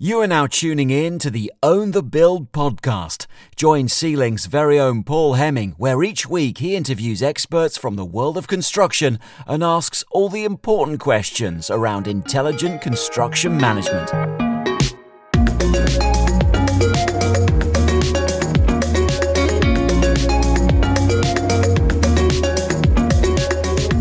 [0.00, 3.26] You are now tuning in to the Own the Build podcast.
[3.56, 8.38] Join C-Link's very own Paul Hemming, where each week he interviews experts from the world
[8.38, 14.08] of construction and asks all the important questions around intelligent construction management.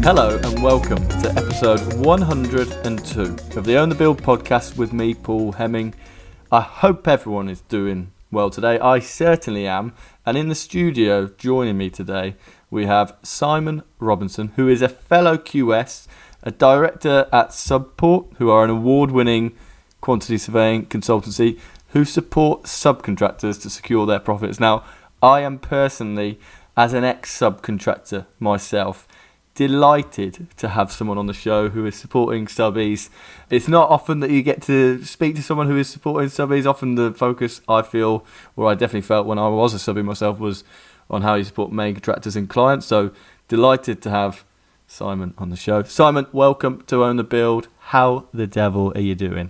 [0.07, 3.21] Hello and welcome to episode 102
[3.59, 5.93] of the Own the Build podcast with me, Paul Hemming.
[6.49, 8.79] I hope everyone is doing well today.
[8.79, 9.91] I certainly am.
[10.25, 12.35] And in the studio joining me today,
[12.71, 16.07] we have Simon Robinson, who is a fellow QS,
[16.41, 19.57] a director at Subport, who are an award winning
[19.99, 24.57] quantity surveying consultancy who support subcontractors to secure their profits.
[24.57, 24.85] Now,
[25.21, 26.39] I am personally,
[26.77, 29.05] as an ex subcontractor myself,
[29.57, 33.09] delighted to have someone on the show who is supporting subbies.
[33.49, 36.67] It's not often that you get to speak to someone who is supporting subbies.
[36.67, 38.23] Often the focus I feel,
[38.55, 40.63] or I definitely felt when I was a subby myself, was
[41.09, 42.85] on how you support main contractors and clients.
[42.85, 43.09] So
[43.47, 44.45] delighted to have
[44.85, 45.81] Simon on the show.
[45.81, 47.67] Simon, welcome to Own the Build.
[47.79, 49.49] How the devil are you doing?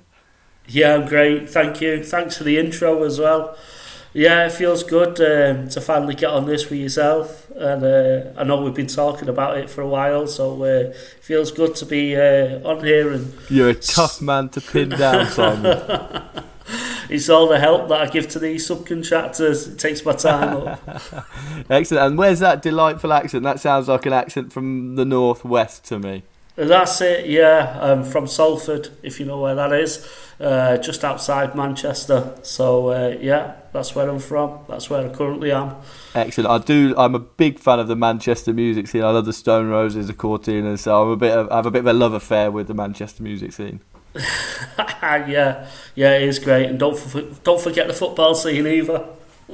[0.69, 1.49] Yeah, I'm great.
[1.49, 2.02] Thank you.
[2.02, 3.58] Thanks for the intro as well.
[4.18, 8.44] Yeah, it feels good um, to finally get on this with yourself, and uh, I
[8.46, 11.86] know we've been talking about it for a while, so uh, it feels good to
[11.86, 13.12] be uh, on here.
[13.12, 16.23] And you're a tough man to pin down, Simon.
[17.12, 19.73] it's all the help that I give to these subcontractors.
[19.73, 20.82] It takes my time up.
[21.70, 22.08] Excellent.
[22.08, 23.44] And where's that delightful accent?
[23.44, 26.23] That sounds like an accent from the northwest to me.
[26.58, 27.78] That's it, yeah.
[27.80, 32.36] I'm from Salford, if you know where that is, uh, just outside Manchester.
[32.42, 34.59] So uh, yeah, that's where I'm from.
[34.67, 35.75] That's where I currently am.
[36.14, 36.50] Excellent.
[36.50, 36.94] I do.
[36.97, 39.03] I'm a big fan of the Manchester music scene.
[39.03, 40.80] I love the Stone Roses, the Courteeners.
[40.80, 41.31] So I'm a bit.
[41.31, 43.80] Of, I have a bit of a love affair with the Manchester music scene.
[44.16, 49.05] yeah, yeah, it is great, and don't don't forget the football scene either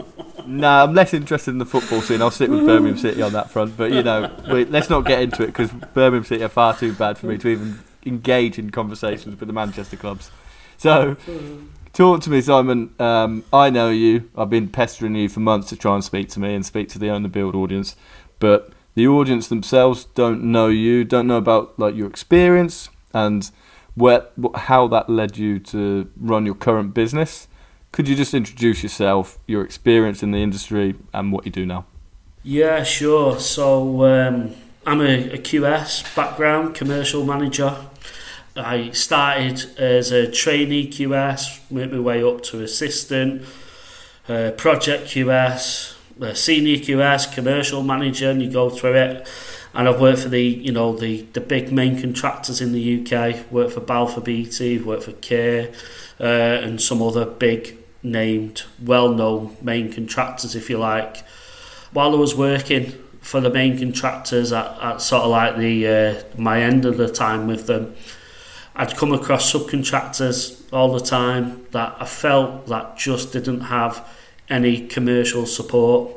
[0.46, 2.22] nah, I'm less interested in the football scene.
[2.22, 3.78] I'll stick with Birmingham City on that front.
[3.78, 6.94] But you know, we, let's not get into it because Birmingham City are far too
[6.94, 10.32] bad for me to even engage in conversations with the Manchester clubs.
[10.78, 11.68] So, hmm.
[11.94, 12.94] Talk to me, Simon.
[13.00, 14.30] Um, I know you.
[14.36, 17.00] I've been pestering you for months to try and speak to me and speak to
[17.00, 17.96] the Own the Build audience,
[18.40, 23.50] but the audience themselves don't know you, don't know about like your experience and
[23.96, 27.48] where how that led you to run your current business.
[27.92, 31.86] Could you just introduce yourself, your experience in the industry, and what you do now?
[32.42, 33.40] Yeah, sure.
[33.40, 34.56] So um,
[34.86, 37.78] I'm a, a QS background, commercial manager.
[38.56, 43.44] I started as a trainee QS, made my way up to assistant,
[44.30, 49.28] uh, project QS, uh, senior QS, commercial manager, and you go through it.
[49.74, 53.52] And I've worked for the, you know, the, the big main contractors in the UK.
[53.52, 55.74] Worked for Balfour Beatty, worked for Kier,
[56.20, 61.24] uh, and some other big named, well-known main contractors, if you like.
[61.92, 66.24] While I was working for the main contractors at, at sort of like the uh,
[66.38, 67.96] my end of the time with them,
[68.76, 74.08] I'd come across subcontractors all the time that I felt that just didn't have
[74.50, 76.12] any commercial support.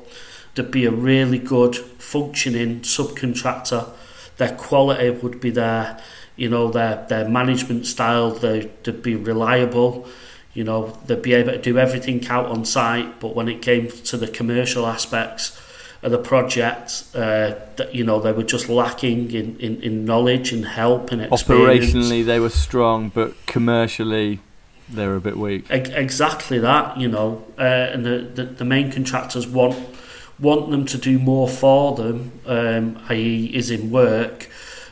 [0.54, 3.90] There'd be a really good functioning subcontractor.
[4.38, 6.00] Their quality would be there,
[6.36, 10.08] you know, their their management style, they, they'd be reliable
[10.56, 13.88] you know, they'd be able to do everything out on site, but when it came
[13.88, 15.60] to the commercial aspects
[16.06, 20.52] of the project, uh, that, you know, they were just lacking in, in, in knowledge
[20.52, 21.86] and help and experience.
[21.86, 24.38] Operationally, they were strong, but commercially,
[24.88, 25.68] they were a bit weak.
[25.68, 29.76] E- exactly that, you know, uh, and the, the, the main contractors want
[30.38, 34.48] want them to do more for them, um, i.e., is in work.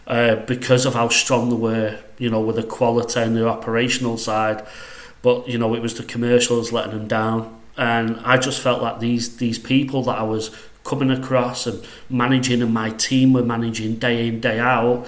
[0.06, 4.18] Uh, because of how strong they were, you know, with the quality and the operational
[4.18, 4.66] side,
[5.22, 9.00] but you know it was the commercials letting them down and I just felt like
[9.00, 10.50] these these people that I was
[10.84, 15.06] coming across and managing and my team were managing day in day out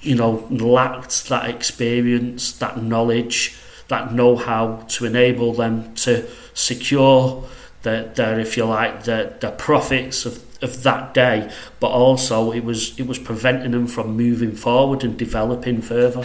[0.00, 3.56] you know lacked that experience that knowledge
[3.88, 7.44] that know-how to enable them to secure
[7.82, 11.50] their, their if you like the the profits of of that day.
[11.80, 16.24] But also it was it was preventing them from moving forward and developing further.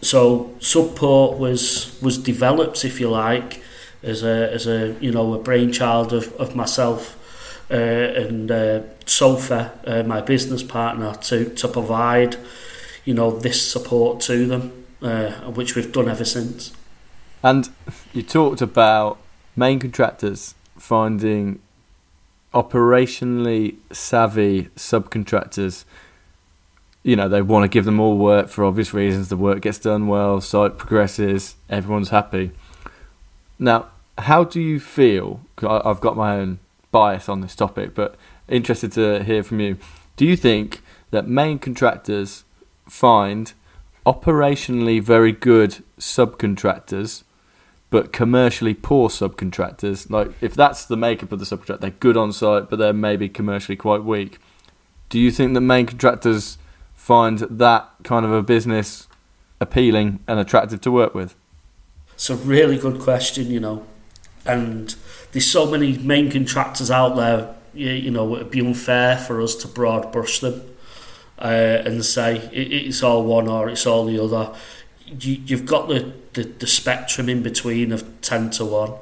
[0.00, 3.62] So Subport was was developed, if you like,
[4.02, 7.16] as a as a you know a brainchild of, of myself
[7.70, 12.36] uh, and uh, Sofa, uh, my business partner, to to provide
[13.04, 16.72] you know this support to them, uh, which we've done ever since.
[17.42, 17.68] And
[18.12, 19.18] you talked about
[19.54, 21.60] main contractors finding
[22.52, 25.84] operationally savvy subcontractors
[27.06, 29.28] you know they want to give them all work for obvious reasons.
[29.28, 32.50] The work gets done well, site progresses, everyone's happy.
[33.60, 35.40] Now, how do you feel?
[35.62, 36.58] I've got my own
[36.96, 38.16] bias on this topic, but
[38.48, 39.76] interested to hear from you.
[40.16, 42.44] Do you think that main contractors
[42.88, 43.52] find
[44.06, 47.22] operationally very good subcontractors,
[47.90, 50.08] but commercially poor subcontractors?
[50.08, 53.28] Like, if that's the makeup of the subcontract, they're good on site, but they're maybe
[53.28, 54.38] commercially quite weak.
[55.10, 56.56] Do you think that main contractors
[56.94, 59.06] find that kind of a business
[59.60, 61.34] appealing and attractive to work with?
[62.14, 63.84] It's a really good question, you know,
[64.46, 64.94] and
[65.36, 67.54] there's so many main contractors out there.
[67.74, 70.62] You, you know, it'd be unfair for us to broad brush them
[71.38, 74.56] uh, and say it, it's all one or it's all the other.
[75.04, 78.92] You, you've got the, the, the spectrum in between of 10 to 1,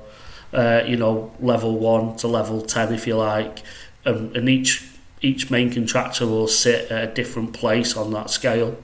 [0.55, 3.63] uh, you know, level 1 to level 10, if you like,
[4.05, 4.91] and, and each
[5.23, 8.77] each main contractor will sit at a different place on that scale.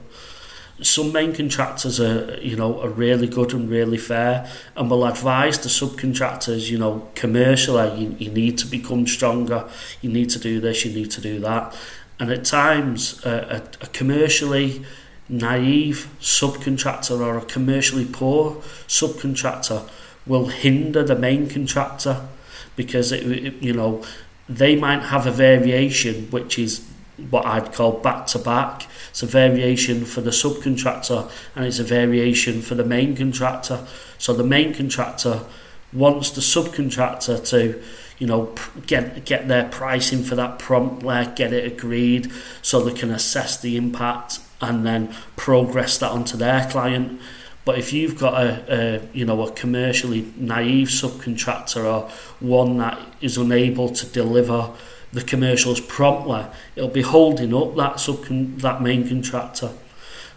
[0.81, 5.59] Some main contractors are, you know, are really good and really fair, and will advise
[5.59, 9.69] the subcontractors, you know, commercially, you, you need to become stronger,
[10.01, 11.75] you need to do this, you need to do that.
[12.19, 14.83] And at times, uh, a, a commercially
[15.31, 18.55] naive subcontractor or a commercially poor
[18.87, 19.89] subcontractor
[20.25, 22.27] will hinder the main contractor
[22.75, 24.03] because it, it you know
[24.49, 26.85] they might have a variation which is
[27.29, 28.87] what I'd call back to back.
[29.09, 33.85] It's a variation for the subcontractor and it's a variation for the main contractor.
[34.17, 35.45] So the main contractor
[35.93, 37.81] wants the subcontractor to,
[38.17, 38.55] you know,
[38.87, 42.31] get get their pricing for that promptly, get it agreed,
[42.61, 47.19] so they can assess the impact and then progress that onto their client.
[47.63, 52.09] But if you've got a, a you know a commercially naive subcontractor or
[52.39, 54.71] one that is unable to deliver
[55.13, 58.25] the commercials promptly, it'll be holding up that sub
[58.59, 59.71] that main contractor.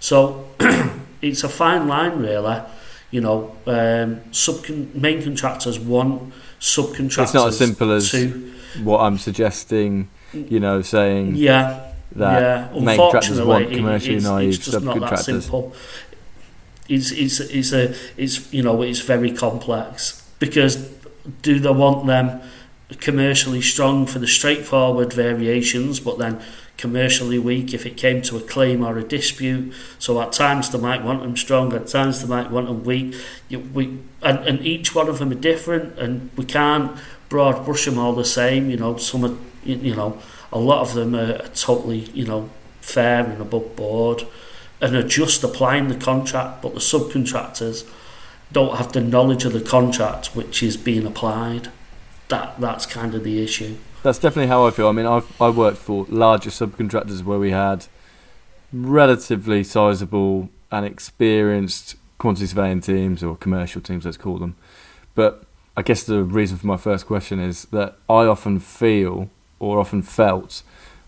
[0.01, 0.49] So
[1.23, 2.61] it's a fine line, really.
[3.11, 7.23] You know, um, sub main contractors want subcontractors.
[7.23, 10.09] It's not as simple as to, what I'm suggesting.
[10.33, 12.81] You know, saying yeah, that yeah.
[12.81, 15.73] main contractors want commercially it's, naive it's just not that simple.
[16.89, 20.77] It's, it's, it's a it's you know it's very complex because
[21.43, 22.43] do they want them
[23.01, 26.41] commercially strong for the straightforward variations, but then
[26.77, 29.73] commercially weak if it came to a claim or a dispute.
[29.99, 33.15] So at times they might want them strong, at times they might want them weak.
[33.51, 36.99] We and, and each one of them are different, and we can't
[37.29, 38.71] broad brush them all the same.
[38.71, 40.21] You know, some are you, know
[40.53, 42.51] a lot of them are, are totally you know
[42.81, 44.27] fair and above board
[44.81, 47.89] and are just applying the contract, but the subcontractors
[48.53, 51.71] don't have the knowledge of the contract which is being applied.
[52.29, 53.77] That that's kind of the issue.
[54.03, 54.89] That's definitely how I feel.
[54.89, 57.87] I mean, I've I worked for larger subcontractors where we had
[58.73, 64.57] relatively sizable and experienced quantity surveying teams or commercial teams, let's call them.
[65.15, 65.45] But
[65.77, 70.03] I guess the reason for my first question is that I often feel or often
[70.03, 70.63] felt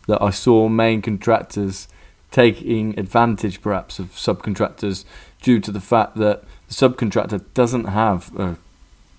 [0.07, 1.89] that I saw main contractors
[2.31, 5.05] taking advantage perhaps of subcontractors
[5.41, 8.57] due to the fact that the subcontractor doesn't have a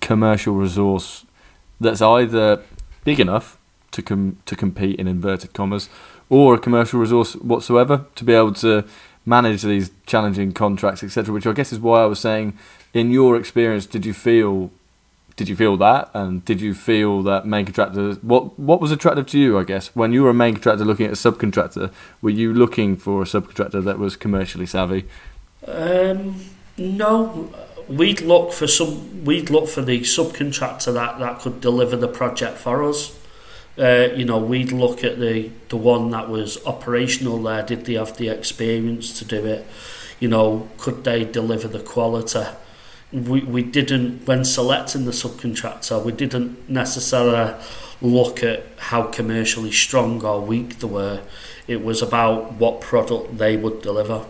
[0.00, 1.24] commercial resource
[1.80, 2.62] that's either
[3.04, 3.58] big enough
[3.92, 5.88] to com- to compete in inverted commas
[6.28, 8.84] or a commercial resource whatsoever to be able to
[9.24, 12.58] manage these challenging contracts etc which I guess is why I was saying
[12.92, 14.70] in your experience did you feel
[15.38, 16.10] did you feel that?
[16.14, 19.94] And did you feel that main contractors what what was attractive to you I guess?
[19.94, 23.24] When you were a main contractor looking at a subcontractor were you looking for a
[23.24, 25.06] subcontractor that was commercially savvy?
[25.66, 26.44] Um,
[26.76, 27.52] no,
[27.88, 29.24] we'd look for some.
[29.24, 33.18] We'd look for the subcontractor that, that could deliver the project for us.
[33.78, 37.62] Uh, you know, we'd look at the the one that was operational there.
[37.62, 39.66] Did they have the experience to do it?
[40.20, 42.44] You know, could they deliver the quality?
[43.12, 46.04] We we didn't when selecting the subcontractor.
[46.04, 47.54] We didn't necessarily
[48.00, 51.20] look at how commercially strong or weak they were.
[51.66, 54.24] It was about what product they would deliver.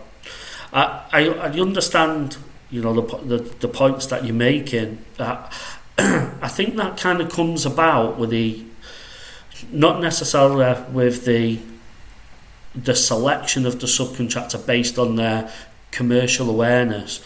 [0.73, 2.37] I, I, I understand,
[2.69, 5.03] you know, the, the, the points that you're making.
[5.17, 5.49] Uh,
[5.97, 8.63] I think that kind of comes about with the,
[9.71, 11.59] not necessarily with the,
[12.75, 15.51] the selection of the subcontractor based on their
[15.91, 17.21] commercial awareness,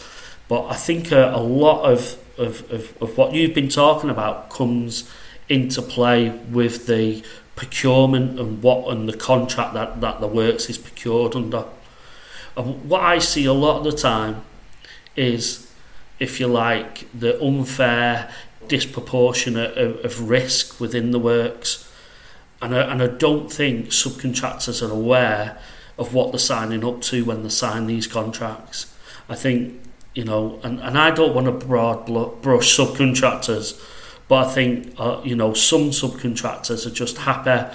[0.48, 4.50] but I think a, a lot of, of, of, of what you've been talking about
[4.50, 5.10] comes
[5.48, 7.22] into play with the
[7.54, 11.64] procurement and what and the contract that, that the works is procured under.
[12.56, 14.42] And what I see a lot of the time
[15.16, 15.70] is,
[16.18, 18.32] if you like, the unfair
[18.68, 21.90] disproportionate of, of risk within the works.
[22.62, 25.58] And I, and I don't think subcontractors are aware
[25.98, 28.92] of what they're signing up to when they sign these contracts.
[29.28, 29.80] I think
[30.14, 33.80] you know, and, and I don't want to broad brush subcontractors,
[34.28, 37.74] but I think, uh, you know, some subcontractors are just happy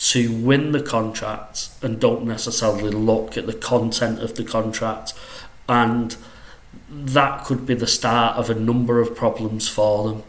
[0.00, 5.12] to win the contract and don't necessarily look at the content of the contract.
[5.68, 6.16] And
[6.90, 10.22] that could be the start of a number of problems for them.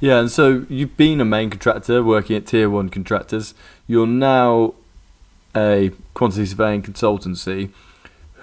[0.00, 3.54] Yeah, and so you've been a main contractor working at tier one contractors.
[3.86, 4.74] You're now
[5.56, 7.70] a quantity surveying consultancy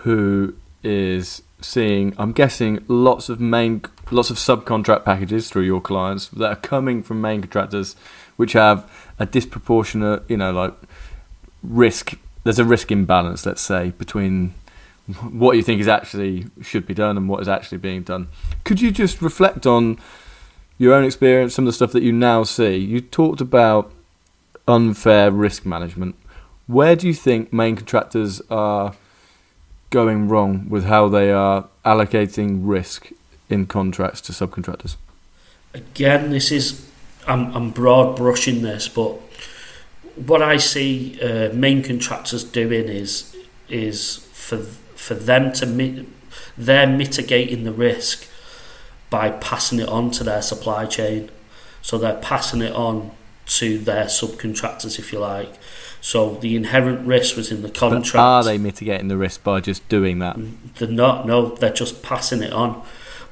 [0.04, 6.28] who is seeing, I'm guessing, lots of main, lots of subcontract packages through your clients
[6.30, 7.96] that are coming from main contractors,
[8.38, 8.90] which have
[9.20, 10.74] a disproportionate, you know, like
[11.62, 12.14] risk.
[12.44, 14.56] There's a risk imbalance, let's say, between
[15.08, 18.28] what you think is actually should be done and what is actually being done.
[18.64, 19.98] Could you just reflect on
[20.78, 22.78] your own experience, some of the stuff that you now see?
[22.78, 23.92] You talked about
[24.68, 26.16] unfair risk management.
[26.68, 28.94] Where do you think main contractors are
[29.90, 33.12] going wrong with how they are allocating risk
[33.50, 34.96] in contracts to subcontractors?
[35.74, 36.90] Again, this is
[37.28, 39.20] I'm, I'm broad brushing this, but
[40.16, 43.36] what I see uh, main contractors doing is
[43.70, 44.66] is for
[45.02, 46.06] for them to mit-
[46.56, 48.28] they're mitigating the risk
[49.10, 51.30] by passing it on to their supply chain.
[51.82, 53.12] So they're passing it on
[53.58, 55.54] to their subcontractors, if you like.
[56.02, 58.14] So the inherent risk was in the contract.
[58.14, 60.38] But are they mitigating the risk by just doing that?
[60.38, 61.26] Mm, they're not.
[61.26, 62.82] No, they're just passing it on.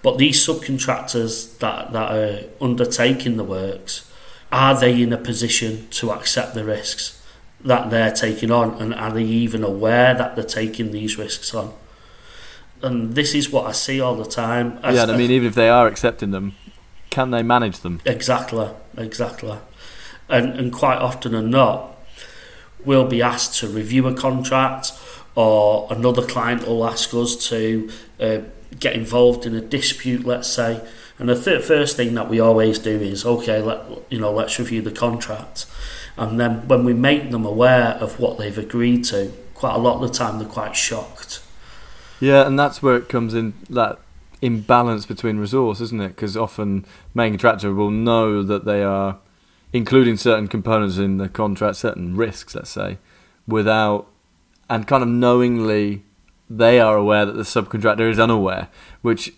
[0.01, 4.11] But these subcontractors that that are undertaking the works,
[4.51, 7.18] are they in a position to accept the risks
[7.63, 11.73] that they're taking on, and are they even aware that they're taking these risks on?
[12.81, 14.79] And this is what I see all the time.
[14.83, 16.55] Yeah, I mean, even if they are accepting them,
[17.09, 17.99] can they manage them?
[18.05, 19.57] Exactly, exactly.
[20.29, 21.97] And and quite often and not,
[22.85, 24.93] we'll be asked to review a contract,
[25.35, 27.89] or another client will ask us to
[28.19, 28.39] uh,
[28.79, 30.81] get involved in a dispute, let's say.
[31.17, 34.57] And the th- first thing that we always do is, okay, let you know, let's
[34.57, 35.65] review the contract.
[36.19, 40.01] And then when we make them aware of what they've agreed to, quite a lot
[40.03, 41.41] of the time they're quite shocked.
[42.19, 43.99] Yeah, and that's where it comes in that
[44.41, 46.09] imbalance between resource, isn't it?
[46.09, 49.19] Because often main contractor will know that they are
[49.71, 52.97] including certain components in the contract, certain risks, let's say,
[53.47, 54.07] without
[54.69, 56.03] and kind of knowingly
[56.49, 58.67] they are aware that the subcontractor is unaware,
[59.01, 59.33] which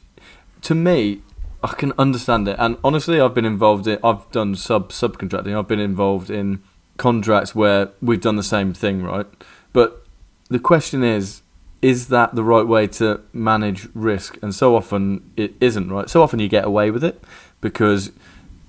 [0.62, 1.22] to me
[1.64, 2.56] I can understand it.
[2.58, 5.58] And honestly, I've been involved in I've done sub subcontracting.
[5.58, 6.64] I've been involved in
[7.02, 9.26] contracts where we've done the same thing, right?
[9.74, 10.06] But
[10.50, 11.42] the question is
[11.82, 14.38] is that the right way to manage risk?
[14.44, 16.08] And so often it isn't, right?
[16.08, 17.24] So often you get away with it
[17.60, 18.12] because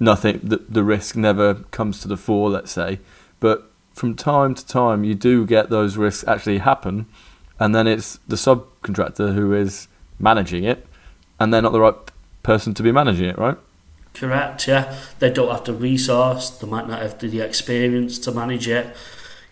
[0.00, 3.00] nothing the, the risk never comes to the fore, let's say.
[3.38, 7.04] But from time to time you do get those risks actually happen
[7.60, 10.86] and then it's the subcontractor who is managing it,
[11.38, 11.94] and they're not the right
[12.42, 13.58] person to be managing it, right?
[14.14, 14.68] Correct.
[14.68, 16.50] Yeah, they don't have the resource.
[16.50, 18.94] They might not have the experience to manage it.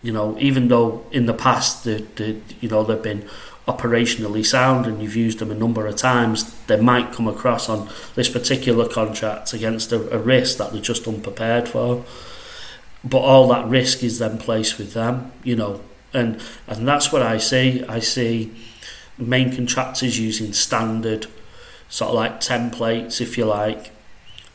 [0.03, 3.27] You know, even though in the past, the, the you know they've been
[3.67, 7.87] operationally sound and you've used them a number of times, they might come across on
[8.15, 12.03] this particular contract against a, a risk that they're just unprepared for.
[13.03, 15.31] But all that risk is then placed with them.
[15.43, 15.81] You know,
[16.13, 17.83] and and that's what I see.
[17.85, 18.53] I see
[19.17, 21.27] main contractors using standard
[21.89, 23.91] sort of like templates, if you like,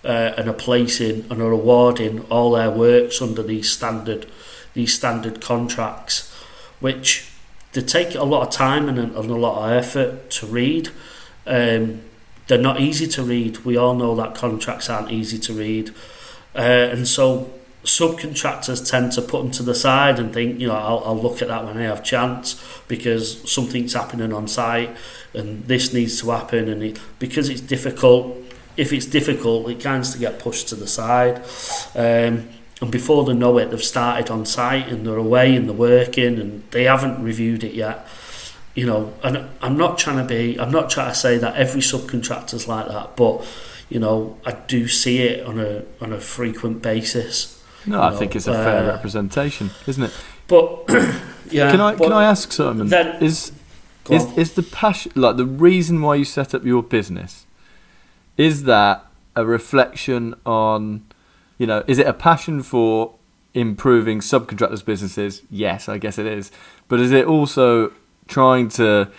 [0.07, 4.27] uh, and are placing and are awarding all their works under these standard
[4.75, 6.33] these standard contracts,
[6.81, 7.31] which
[7.73, 10.91] they take a lot of time and a, and a lot of effort to read.
[11.47, 12.03] Um,
[12.47, 13.65] they're not easy to read.
[13.65, 15.91] We all know that contracts aren't easy to read,
[16.55, 16.61] uh,
[16.93, 17.53] and so
[17.87, 21.41] subcontractors tend to put them to the side and think, you know, I'll, I'll look
[21.41, 24.95] at that when I have chance because something's happening on site
[25.33, 26.69] and this needs to happen.
[26.69, 28.37] And it, because it's difficult,
[28.77, 31.39] if it's difficult, it tends to get pushed to the side.
[31.95, 32.49] Um,
[32.81, 36.39] and before they know it, they've started on site and they're away and they're working
[36.39, 38.07] and they haven't reviewed it yet.
[38.75, 41.81] You know, and I'm not trying to be, I'm not trying to say that every
[41.81, 43.47] subcontractor's like that, but
[43.89, 47.65] you know, I do see it on a on a frequent basis.
[47.87, 50.13] No, I know, think it's a fair uh, representation, isn't it?
[50.49, 50.85] But
[51.51, 52.89] yeah, can I can I ask Simon?
[52.89, 53.53] Then, is
[54.11, 54.35] is on.
[54.35, 57.46] is the passion like the reason why you set up your business?
[58.37, 61.05] Is that a reflection on,
[61.59, 63.15] you know, is it a passion for
[63.55, 65.43] improving subcontractors' businesses?
[65.51, 66.51] Yes, I guess it is.
[66.89, 67.93] But is it also
[68.29, 69.11] trying to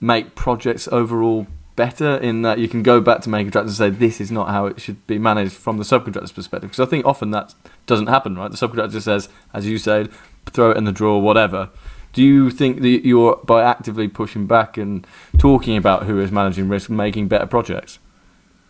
[0.00, 3.98] make projects overall better in that you can go back to main contractors and say
[3.98, 7.06] this is not how it should be managed from the subcontractor's perspective because I think
[7.06, 7.54] often that
[7.86, 10.10] doesn't happen right the subcontractor says as you said
[10.46, 11.70] throw it in the drawer whatever
[12.12, 16.68] Do you think that you're by actively pushing back and talking about who is managing
[16.68, 17.98] risk, making better projects?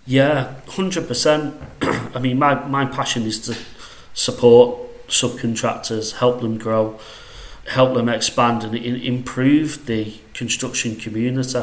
[0.09, 1.55] Yeah, hundred percent.
[1.83, 3.59] I mean, my my passion is to
[4.15, 6.99] support subcontractors, help them grow,
[7.67, 11.63] help them expand, and improve the construction community.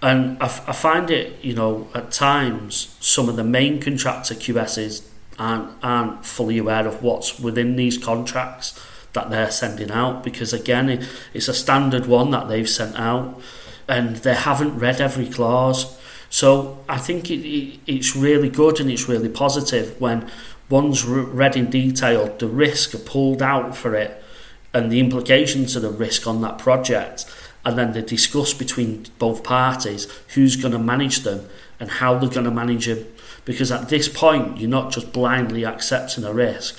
[0.00, 5.06] And I, I find it, you know, at times some of the main contractor QSs
[5.38, 8.80] aren't, aren't fully aware of what's within these contracts
[9.12, 13.38] that they're sending out because again it, it's a standard one that they've sent out
[13.86, 15.98] and they haven't read every clause
[16.32, 20.30] so I think it, it, it's really good and it's really positive when
[20.70, 24.24] one's read in detail the risk are pulled out for it
[24.72, 27.26] and the implications of the risk on that project.
[27.66, 31.46] And then they discuss between both parties who's going to manage them
[31.78, 33.04] and how they're going to manage them
[33.44, 36.78] because at this point you're not just blindly accepting a risk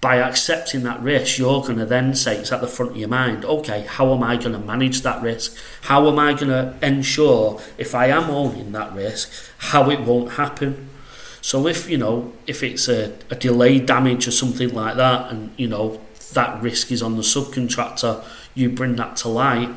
[0.00, 3.08] by accepting that risk, you're going to then say it's at the front of your
[3.08, 5.56] mind, okay, how am I going to manage that risk?
[5.82, 10.32] How am I going to ensure if I am owning that risk, how it won't
[10.32, 10.88] happen?
[11.42, 15.52] So if, you know, if it's a, a delayed damage or something like that, and,
[15.58, 16.00] you know,
[16.32, 19.70] that risk is on the subcontractor, you bring that to light,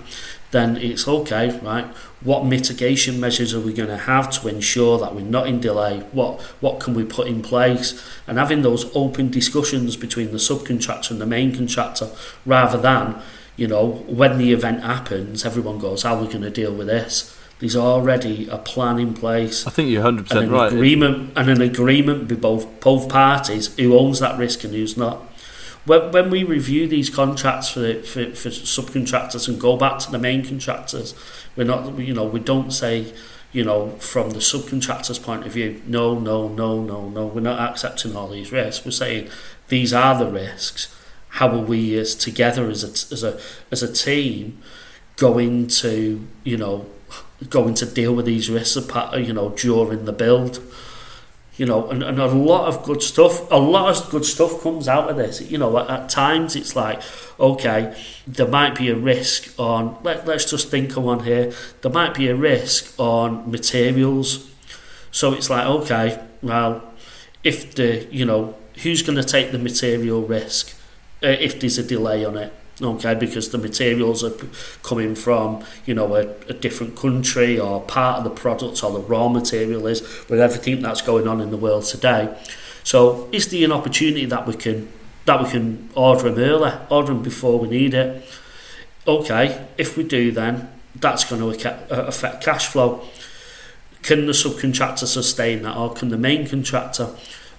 [0.52, 1.88] then it's okay, right?
[2.24, 6.00] What mitigation measures are we going to have to ensure that we're not in delay?
[6.12, 8.02] What what can we put in place?
[8.28, 12.10] And having those open discussions between the subcontractor and the main contractor,
[12.46, 13.22] rather than
[13.58, 16.88] you know when the event happens, everyone goes, "How are we going to deal with
[16.88, 19.66] this?" There's already a plan in place.
[19.66, 20.72] I think you're 100 percent right.
[20.72, 25.22] Agreement and an agreement with both both parties who owns that risk and who's not
[25.86, 30.20] when, when we review these contracts for, for, for subcontractors and go back to the
[30.20, 31.14] main contractors,
[31.56, 33.14] we're not, you know, we don't say,
[33.52, 37.60] you know, from the subcontractor's point of view, no, no, no, no, no, we're not
[37.60, 38.86] accepting all these risks.
[38.86, 39.30] We're saying
[39.68, 40.94] these are the risks.
[41.30, 43.40] How are we as together as a, as a,
[43.72, 44.60] as a team
[45.18, 46.86] going to, you know,
[47.50, 48.76] going to deal with these risks,
[49.18, 50.62] you know, during the build?
[51.56, 54.88] You know, and, and a lot of good stuff, a lot of good stuff comes
[54.88, 55.40] out of this.
[55.42, 57.02] You know, at, at times it's like,
[57.40, 61.92] okay, there might be a risk on, let, let's just think of one here, there
[61.92, 64.50] might be a risk on materials.
[65.12, 66.84] So it's like, okay, well,
[67.44, 70.76] if the, you know, who's going to take the material risk
[71.22, 72.52] uh, if there's a delay on it?
[72.82, 74.34] Okay, because the materials are
[74.82, 79.00] coming from, you know, a, a different country or part of the product or the
[79.00, 82.36] raw material is with everything that's going on in the world today.
[82.84, 84.92] So is there an opportunity that we can
[85.26, 88.28] that we can order them early, order them before we need it?
[89.08, 93.06] Okay, if we do then, that's going to affect cash flow.
[94.02, 97.10] Can the subcontractor sustain that or can the main contractor?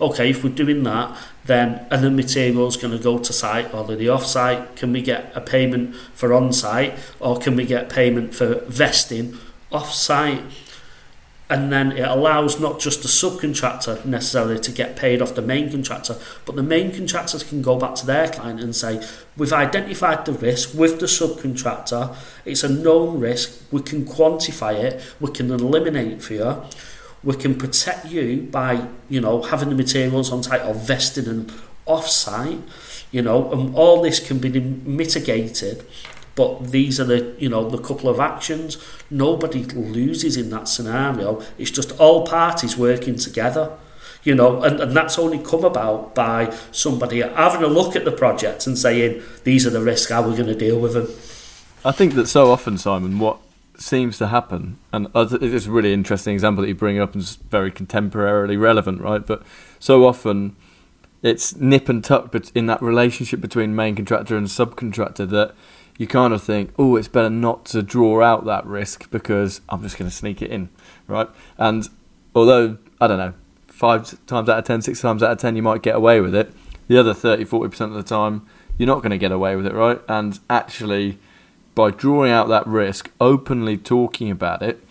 [0.01, 3.79] okay, if we're doing that, then are the materials going to go to site or
[3.79, 4.77] are they off site?
[4.77, 9.37] Can we get a payment for on site or can we get payment for vesting
[9.71, 10.43] off site?
[11.51, 15.71] And then it allows not just the subcontractor necessarily to get paid off the main
[15.71, 20.25] contractor, but the main contractors can go back to their client and say, We've identified
[20.25, 25.51] the risk with the subcontractor, it's a known risk, we can quantify it, we can
[25.51, 26.63] eliminate it for you.
[27.25, 31.53] We can protect you by, you know, having the materials on site or vesting and
[31.87, 32.61] off-site,
[33.11, 35.85] you know, and all this can be mitigated.
[36.35, 38.77] But these are the, you know, the couple of actions.
[39.11, 41.43] Nobody loses in that scenario.
[41.59, 43.79] It's just all parties working together
[44.25, 48.13] you know, and, and that's only come about by somebody having a look at the
[48.13, 51.09] project and saying, these are the risks, how we're going to deal with them.
[51.85, 53.39] I think that so often, Simon, what
[53.77, 57.37] seems to happen, and it's a really interesting example that you bring up and it's
[57.37, 59.27] very contemporarily relevant, right?
[59.27, 59.43] But
[59.79, 60.57] so often
[61.23, 65.55] it's nip and tuck in that relationship between main contractor and subcontractor that
[65.97, 69.83] you kind of think, oh, it's better not to draw out that risk because I'm
[69.83, 70.69] just going to sneak it in,
[71.07, 71.29] right?
[71.57, 71.89] And
[72.35, 73.35] although, I don't know,
[73.69, 76.35] five times out of ten, six times out of ten, you might get away with
[76.35, 76.53] it,
[76.89, 79.73] the other 30, 40% of the time, you're not going to get away with it,
[79.73, 80.01] right?
[80.09, 81.19] And actually,
[81.75, 84.83] by drawing out that risk, openly talking about it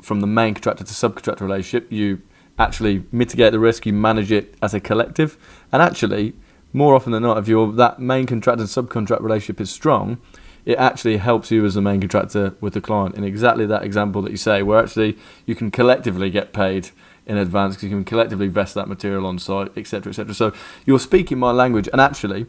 [0.00, 2.22] from the main contractor to subcontractor relationship, you
[2.58, 5.36] actually mitigate the risk, you manage it as a collective,
[5.70, 6.34] and actually,
[6.72, 10.18] more often than not, if your that main contractor and subcontract relationship is strong,
[10.64, 14.20] it actually helps you as the main contractor with the client in exactly that example
[14.22, 15.16] that you say, where actually
[15.46, 16.90] you can collectively get paid
[17.26, 20.34] in advance because you can collectively vest that material on site, etc., etc.
[20.34, 20.52] So
[20.84, 22.46] you're speaking my language, and actually,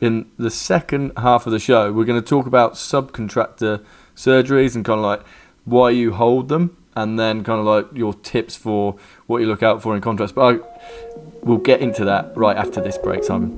[0.00, 3.84] in the second half of the show, we're going to talk about subcontractor
[4.14, 5.22] surgeries and kind of like
[5.64, 9.62] why you hold them, and then kind of like your tips for what you look
[9.62, 10.32] out for in contracts.
[10.32, 10.58] But I,
[11.42, 13.54] we'll get into that right after this break, Simon.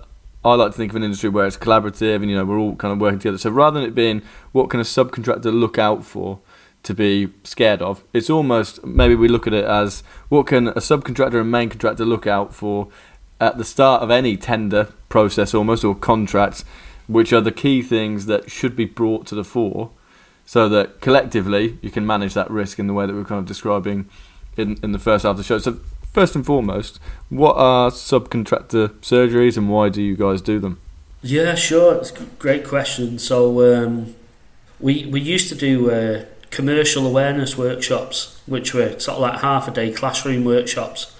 [0.44, 2.76] I like to think of an industry where it's collaborative and you know we're all
[2.76, 3.38] kind of working together.
[3.38, 4.20] So rather than it being
[4.52, 6.40] what can a subcontractor look out for,
[6.82, 8.02] to be scared of.
[8.12, 12.04] It's almost maybe we look at it as what can a subcontractor and main contractor
[12.04, 12.88] look out for
[13.40, 16.64] at the start of any tender process almost or contract,
[17.06, 19.90] which are the key things that should be brought to the fore
[20.46, 23.46] so that collectively you can manage that risk in the way that we're kind of
[23.46, 24.08] describing
[24.56, 25.58] in, in the first half of the show.
[25.58, 25.80] So
[26.12, 30.80] first and foremost, what are subcontractor surgeries and why do you guys do them?
[31.22, 31.96] Yeah, sure.
[31.96, 33.18] It's a great question.
[33.18, 34.14] So um,
[34.80, 39.68] we we used to do uh, commercial awareness workshops, which were sort of like half
[39.68, 41.16] a day classroom workshops.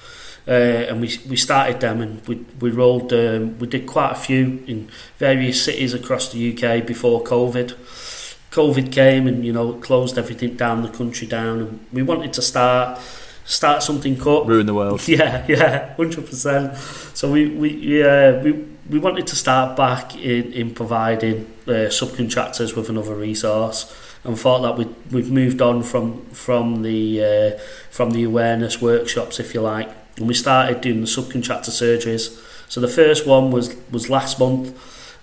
[0.49, 4.14] Uh, and we we started them and we we rolled um, we did quite a
[4.14, 4.88] few in
[5.19, 7.75] various cities across the UK before COVID.
[8.51, 12.43] COVID came and you know closed everything down the country down and we wanted to
[12.43, 12.99] start
[13.45, 18.53] start something up ruin the world yeah yeah 100% so we we yeah we
[18.88, 23.93] we wanted to start back in in providing uh, subcontractors with another resource
[24.24, 27.59] and thought that we'd, we've moved on from from the uh,
[27.90, 32.38] from the awareness workshops, if you like, and we started doing the subcontractor surgeries.
[32.68, 34.76] So the first one was was last month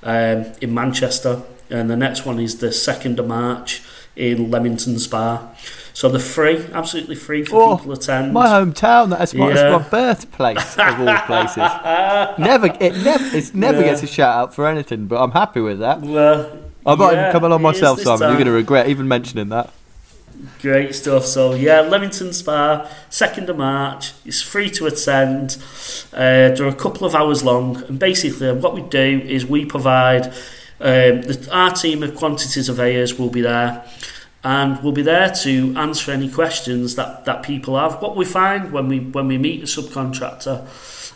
[0.03, 3.83] um, in Manchester, and the next one is the second of March
[4.15, 5.53] in Leamington Spa.
[5.93, 8.31] So they're free, absolutely free for oh, people to attend.
[8.31, 9.53] My hometown, that's my, yeah.
[9.55, 11.57] that's my birthplace of all places.
[12.37, 13.85] never, it never, it never yeah.
[13.85, 16.01] gets a shout out for anything, but I'm happy with that.
[16.01, 18.29] Well, I might yeah, even come along myself, Simon.
[18.29, 19.73] You're going to regret even mentioning that.
[20.61, 21.25] Great stuff.
[21.25, 24.13] So yeah, Leamington Spa, second of March.
[24.23, 25.57] It's free to attend.
[26.13, 30.27] Uh, they're a couple of hours long, and basically what we do is we provide.
[30.79, 33.83] Um, the, our team of quantity surveyors will be there,
[34.43, 37.99] and we'll be there to answer any questions that, that people have.
[38.01, 40.67] What we find when we when we meet a subcontractor.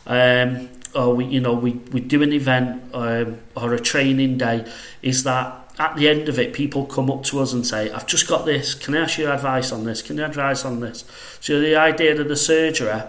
[0.08, 4.70] Um, or we you know we, we do an event um, or a training day
[5.02, 8.06] is that at the end of it, people come up to us and say, I've
[8.06, 10.04] just got this, can I ask your advice on this?
[10.04, 11.04] Can you advise on this?
[11.40, 13.02] So the idea of the surgery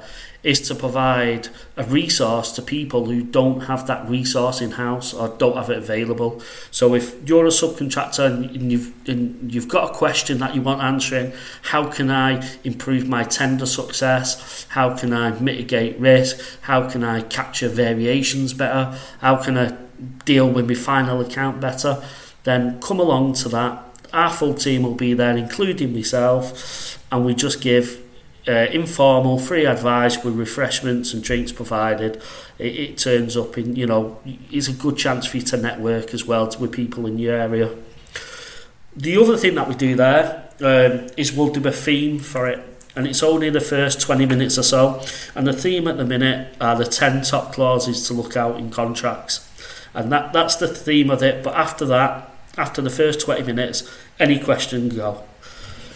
[0.42, 5.28] is to provide a resource to people who don't have that resource in house or
[5.36, 6.40] don't have it available.
[6.70, 10.82] So if you're a subcontractor and you've and you've got a question that you want
[10.82, 14.66] answering, how can I improve my tender success?
[14.70, 16.40] How can I mitigate risk?
[16.62, 18.98] How can I capture variations better?
[19.20, 19.76] How can I
[20.24, 22.02] deal with my final account better?
[22.44, 23.84] Then come along to that.
[24.12, 28.02] Our full team will be there, including myself, and we just give
[28.46, 32.20] uh, informal, free advice with refreshments and drinks provided.
[32.58, 36.12] It, it turns up in, you know, it's a good chance for you to network
[36.12, 37.74] as well with people in your area.
[38.94, 42.72] The other thing that we do there um, is we'll do a theme for it
[42.94, 45.02] and it's only the first 20 minutes or so.
[45.34, 48.70] And the theme at the minute are the 10 top clauses to look out in
[48.70, 49.48] contracts.
[49.94, 51.42] And that, that's the theme of it.
[51.42, 55.24] But after that, after the first 20 minutes, any question go.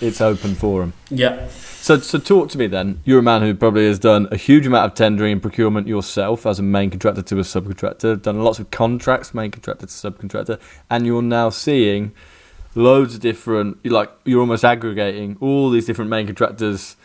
[0.01, 0.93] It's open for them.
[1.11, 1.49] Yeah.
[1.49, 3.01] So, so talk to me then.
[3.05, 6.45] You're a man who probably has done a huge amount of tendering and procurement yourself
[6.45, 10.61] as a main contractor to a subcontractor, done lots of contracts, main contractor to subcontractor,
[10.91, 12.13] and you're now seeing
[12.75, 16.97] loads of different, like you're almost aggregating all these different main contractors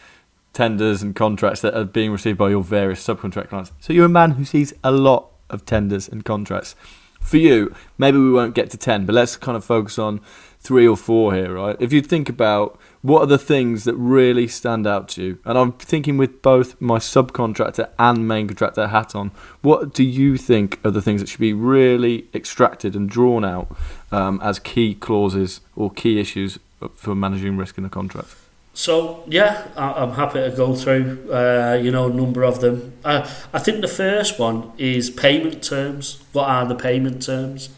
[0.54, 3.72] tenders and contracts that are being received by your various subcontract clients.
[3.80, 6.76] So you're a man who sees a lot of tenders and contracts.
[7.22, 10.20] For you, maybe we won't get to 10, but let's kind of focus on
[10.60, 11.76] three or four here, right?
[11.80, 15.58] If you think about what are the things that really stand out to you, and
[15.58, 19.32] I'm thinking with both my subcontractor and main contractor hat on,
[19.62, 23.76] what do you think are the things that should be really extracted and drawn out
[24.12, 26.60] um, as key clauses or key issues
[26.96, 28.36] for managing risk in a contract?
[28.74, 32.94] So yeah, I'm happy to go through, uh, you know, a number of them.
[33.04, 36.24] Uh, I think the first one is payment terms.
[36.32, 37.70] What are the payment terms?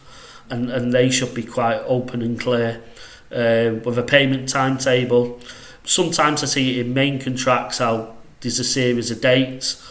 [0.49, 2.81] And and they should be quite open and clear
[3.31, 5.39] uh, with a payment timetable.
[5.83, 9.81] Sometimes I see in main contracts how there's a series of dates.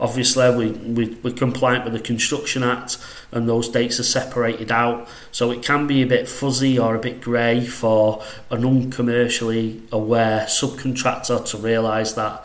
[0.00, 2.96] Obviously, we, we, we're compliant with the Construction Act
[3.30, 5.06] and those dates are separated out.
[5.30, 10.46] So it can be a bit fuzzy or a bit grey for an uncommercially aware
[10.46, 12.44] subcontractor to realise that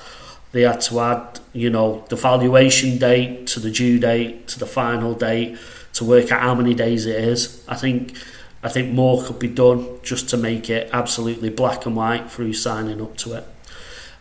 [0.52, 4.66] they had to add, you know, the valuation date to the due date to the
[4.66, 5.58] final date
[5.94, 7.64] to work out how many days it is.
[7.68, 8.16] I think
[8.64, 12.54] I think more could be done just to make it absolutely black and white through
[12.54, 13.46] signing up to it.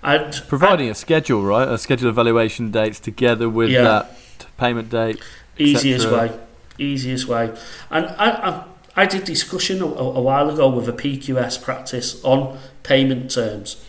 [0.05, 1.67] And providing I'd, a schedule, right?
[1.67, 4.17] A schedule of valuation dates together with yeah, that
[4.59, 5.19] payment date.
[5.57, 6.38] Easiest way,
[6.79, 7.55] easiest way.
[7.90, 8.64] And I, I,
[8.97, 13.83] I did discussion a, a, while ago with a PQS practice on payment terms,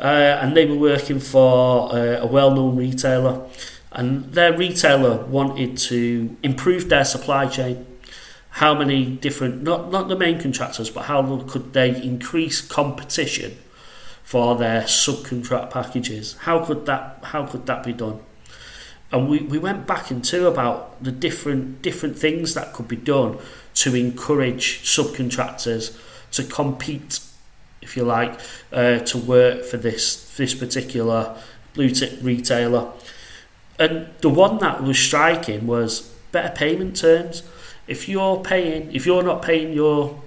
[0.00, 0.04] uh,
[0.40, 3.46] and they were working for uh, a well-known retailer,
[3.92, 7.86] and their retailer wanted to improve their supply chain.
[8.56, 13.58] How many different, not not the main contractors, but how could they increase competition?
[14.32, 16.36] For their subcontract packages.
[16.40, 18.18] How could that how could that be done?
[19.12, 23.36] And we, we went back into about the different different things that could be done
[23.74, 25.94] to encourage subcontractors
[26.30, 27.20] to compete,
[27.82, 28.40] if you like,
[28.72, 31.36] uh, to work for this this particular
[31.74, 32.90] blue tip retailer.
[33.78, 37.42] And the one that was striking was better payment terms.
[37.86, 40.22] If you're paying, if you're not paying your,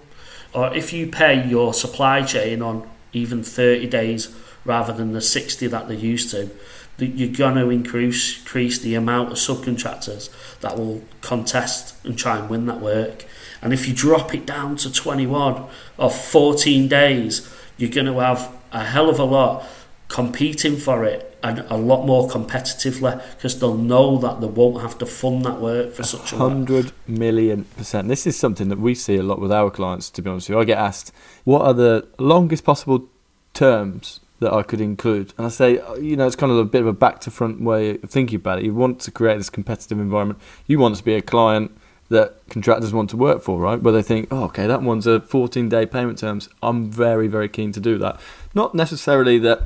[0.54, 5.68] or if you pay your supply chain on even 30 days rather than the 60
[5.68, 6.50] that they're used to,
[6.98, 10.30] you're going to increase, increase the amount of subcontractors
[10.62, 13.26] that will contest and try and win that work.
[13.62, 15.66] And if you drop it down to 21
[15.98, 19.68] or 14 days, you're going to have a hell of a lot
[20.08, 24.98] competing for it and a lot more competitively because they'll know that they won't have
[24.98, 28.08] to fund that work for such a hundred million percent.
[28.08, 30.10] This is something that we see a lot with our clients.
[30.12, 31.12] To be honest with you, I get asked,
[31.44, 33.08] "What are the longest possible
[33.54, 36.66] terms that I could include?" And I say, uh, you know, it's kind of a
[36.66, 38.66] bit of a back to front way of thinking about it.
[38.66, 40.40] You want to create this competitive environment.
[40.66, 41.78] You want to be a client
[42.10, 43.82] that contractors want to work for, right?
[43.82, 46.50] Where they think, oh, okay, that one's a 14 day payment terms.
[46.62, 48.20] I'm very, very keen to do that.
[48.54, 49.64] Not necessarily that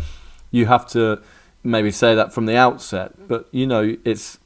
[0.51, 1.21] you have to
[1.63, 4.39] maybe say that from the outset, but you know, it's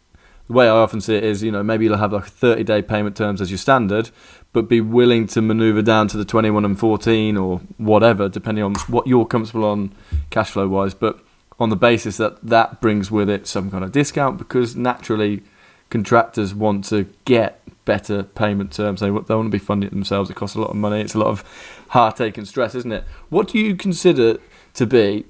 [0.48, 2.82] the way I often see it is, you know, maybe you'll have like 30 day
[2.82, 4.10] payment terms as your standard,
[4.52, 8.76] but be willing to maneuver down to the 21 and 14 or whatever, depending on
[8.88, 9.94] what you're comfortable on
[10.30, 10.94] cash flow wise.
[10.94, 11.20] But
[11.60, 15.44] on the basis that that brings with it some kind of discount, because naturally
[15.90, 19.00] contractors want to get better payment terms.
[19.00, 20.30] They, they want to be funding it themselves.
[20.30, 21.02] It costs a lot of money.
[21.02, 21.44] It's a lot of
[21.90, 23.04] heartache and stress, isn't it?
[23.30, 24.40] What do you consider
[24.74, 25.26] to be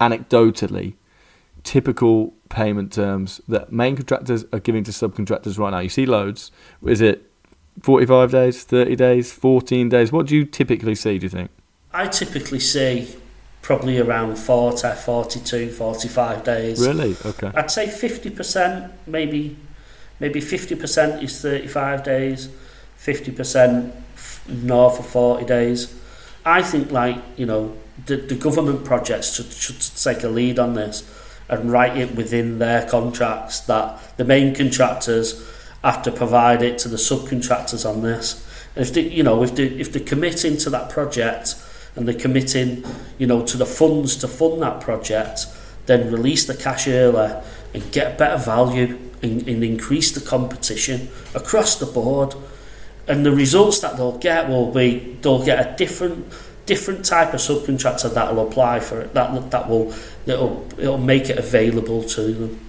[0.00, 0.94] anecdotally
[1.62, 5.80] typical payment terms that main contractors are giving to subcontractors right now?
[5.80, 6.50] You see loads.
[6.84, 7.30] Is it
[7.82, 10.12] 45 days, 30 days, 14 days?
[10.12, 11.50] What do you typically see, do you think?
[11.92, 13.16] I typically see
[13.62, 16.86] probably around 40, 42, 45 days.
[16.86, 17.16] Really?
[17.24, 17.50] Okay.
[17.54, 19.56] I'd say 50%, maybe
[20.20, 22.48] maybe 50% is 35 days,
[22.98, 23.92] 50%
[24.48, 25.94] north of 40 days.
[26.44, 30.74] I think like, you know, the, the government projects should, should take a lead on
[30.74, 31.10] this
[31.48, 35.48] and write it within their contracts that the main contractors
[35.82, 38.44] have to provide it to the subcontractors on this.
[38.74, 41.54] And if they, you know, if they if they're committing to that project
[41.94, 42.84] and they're committing,
[43.18, 45.46] you know, to the funds to fund that project,
[45.86, 51.76] then release the cash earlier and get better value and, and increase the competition across
[51.76, 52.34] the board.
[53.08, 56.32] And the results that they'll get will be they'll get a different
[56.66, 59.14] different type of subcontractor that will apply for it.
[59.14, 59.94] That that will
[60.26, 62.60] it'll it'll make it available to them.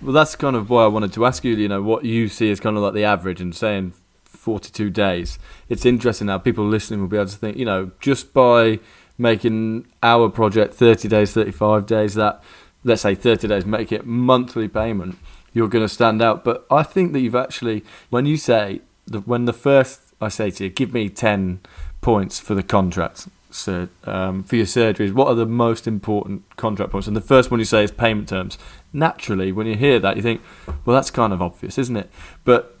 [0.00, 1.54] Well, that's kind of why I wanted to ask you.
[1.54, 5.38] You know, what you see as kind of like the average, and saying 42 days.
[5.68, 6.38] It's interesting now.
[6.38, 7.56] People listening will be able to think.
[7.56, 8.78] You know, just by
[9.16, 12.42] making our project 30 days, 35 days, that
[12.84, 15.18] let's say 30 days, make it monthly payment,
[15.52, 16.44] you're going to stand out.
[16.44, 20.50] But I think that you've actually, when you say, the, when the first I say
[20.50, 21.60] to you, give me 10
[22.00, 23.28] points for the contract.
[23.50, 27.06] Sur- um, for your surgeries, what are the most important contract points?
[27.06, 28.58] And the first one you say is payment terms.
[28.92, 30.40] Naturally, when you hear that, you think,
[30.84, 32.10] well, that's kind of obvious, isn't it?
[32.44, 32.78] But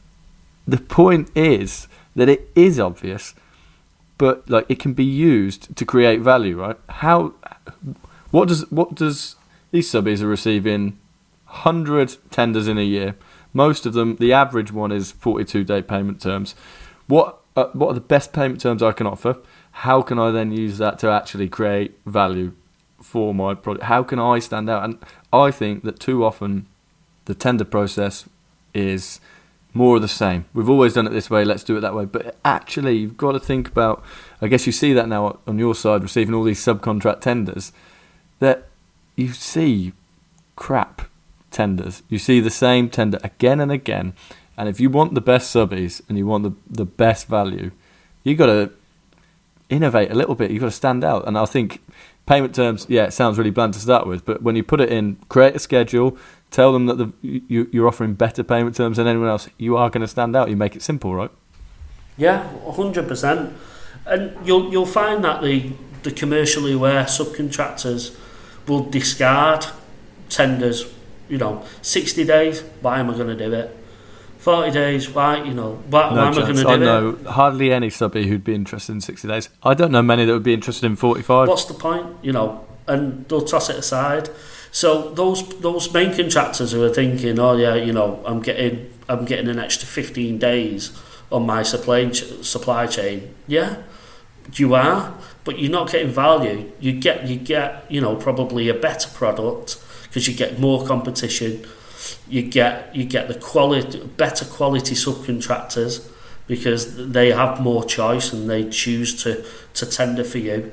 [0.66, 3.34] the point is that it is obvious,
[4.18, 6.76] but like it can be used to create value, right?
[6.88, 7.34] How?
[8.30, 9.36] What does what does
[9.70, 10.98] these subbies are receiving?
[11.46, 13.14] Hundred tenders in a year.
[13.54, 16.54] Most of them, the average one is forty-two day payment terms.
[17.06, 19.38] What uh, what are the best payment terms I can offer?
[19.82, 22.52] How can I then use that to actually create value
[23.00, 23.84] for my product?
[23.84, 24.82] How can I stand out?
[24.82, 24.98] And
[25.32, 26.66] I think that too often
[27.26, 28.28] the tender process
[28.74, 29.20] is
[29.72, 30.46] more of the same.
[30.52, 32.06] We've always done it this way, let's do it that way.
[32.06, 34.02] But actually, you've got to think about,
[34.42, 37.70] I guess you see that now on your side, receiving all these subcontract tenders,
[38.40, 38.66] that
[39.14, 39.92] you see
[40.56, 41.02] crap
[41.52, 42.02] tenders.
[42.08, 44.14] You see the same tender again and again.
[44.56, 47.70] And if you want the best subbies and you want the, the best value,
[48.24, 48.72] you've got to
[49.70, 50.50] innovate a little bit.
[50.50, 51.26] You've got to stand out.
[51.26, 51.80] And I think
[52.26, 54.90] payment terms, yeah, it sounds really bland to start with, but when you put it
[54.90, 56.16] in, create a schedule,
[56.50, 59.90] tell them that the, you, you're offering better payment terms than anyone else, you are
[59.90, 60.50] going to stand out.
[60.50, 61.30] You make it simple, right?
[62.16, 63.56] Yeah, hundred percent.
[64.04, 68.18] And you'll you'll find that the the commercially aware subcontractors
[68.66, 69.66] will discard
[70.28, 70.92] tenders.
[71.28, 72.62] You know, sixty days.
[72.80, 73.77] Why am I going to do it?
[74.38, 75.10] Forty days.
[75.10, 75.42] Why?
[75.42, 76.78] You know, why, No why am I going to do I it?
[76.78, 79.48] know hardly any subby who'd be interested in 60 days.
[79.62, 81.48] I don't know many that would be interested in 45.
[81.48, 82.06] What's the point?
[82.22, 84.30] You know, and they'll toss it aside.
[84.70, 89.24] So those those main contractors who are thinking, oh yeah, you know, I'm getting I'm
[89.24, 90.92] getting an extra 15 days
[91.32, 93.34] on my supply supply chain.
[93.46, 93.82] Yeah,
[94.54, 96.70] you are, but you're not getting value.
[96.78, 101.66] You get you get you know probably a better product because you get more competition.
[102.28, 106.06] You get you get the quality better quality subcontractors
[106.46, 110.72] because they have more choice and they choose to to tender for you.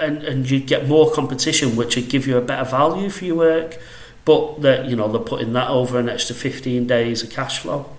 [0.00, 3.36] And and you get more competition which would give you a better value for your
[3.36, 3.78] work
[4.24, 7.90] but that you know they're putting that over an extra 15 days of cash flow.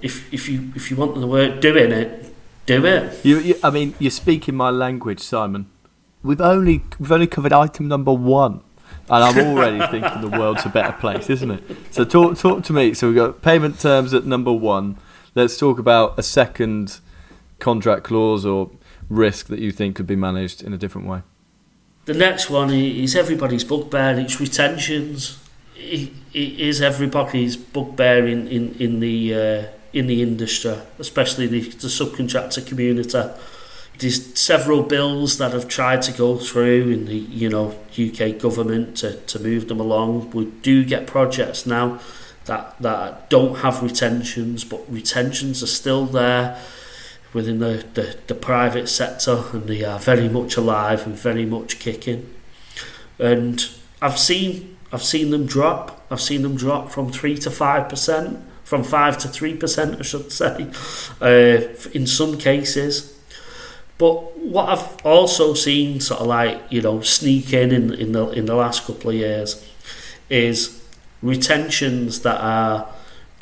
[0.00, 2.32] If if you if you want the work doing it
[2.66, 3.24] do it.
[3.24, 5.70] You, you, I mean, you're speaking my language, Simon.
[6.22, 8.60] We've only we've only covered item number one,
[9.08, 11.62] and I'm already thinking the world's a better place, isn't it?
[11.90, 12.94] So talk talk to me.
[12.94, 14.96] So we've got payment terms at number one.
[15.34, 17.00] Let's talk about a second
[17.58, 18.70] contract clause or
[19.08, 21.22] risk that you think could be managed in a different way.
[22.06, 25.38] the next one is everybody's bugbear it's retentions
[25.76, 31.88] it, is everybody's bugbear in in, in the uh, in the industry especially the, the
[31.88, 33.22] subcontractor community
[33.98, 38.96] there's several bills that have tried to go through in the you know UK government
[38.98, 40.30] to, to move them along.
[40.30, 42.00] We do get projects now
[42.44, 46.60] that that don't have retentions, but retentions are still there
[47.32, 51.78] within the, the, the private sector and they are very much alive and very much
[51.78, 52.34] kicking.
[53.18, 53.68] And
[54.00, 56.06] I've seen I've seen them drop.
[56.10, 60.02] I've seen them drop from three to five percent, from five to three percent, I
[60.02, 60.70] should say,
[61.20, 63.15] uh, in some cases.
[63.98, 68.28] But what I've also seen, sort of like you know, sneak in in, in the
[68.30, 69.64] in the last couple of years,
[70.28, 70.82] is
[71.22, 72.88] retentions that are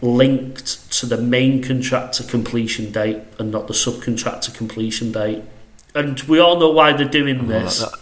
[0.01, 5.43] linked to the main contractor completion date and not the subcontractor completion date.
[5.95, 7.83] And we all know why they're doing this.
[7.83, 7.93] Like.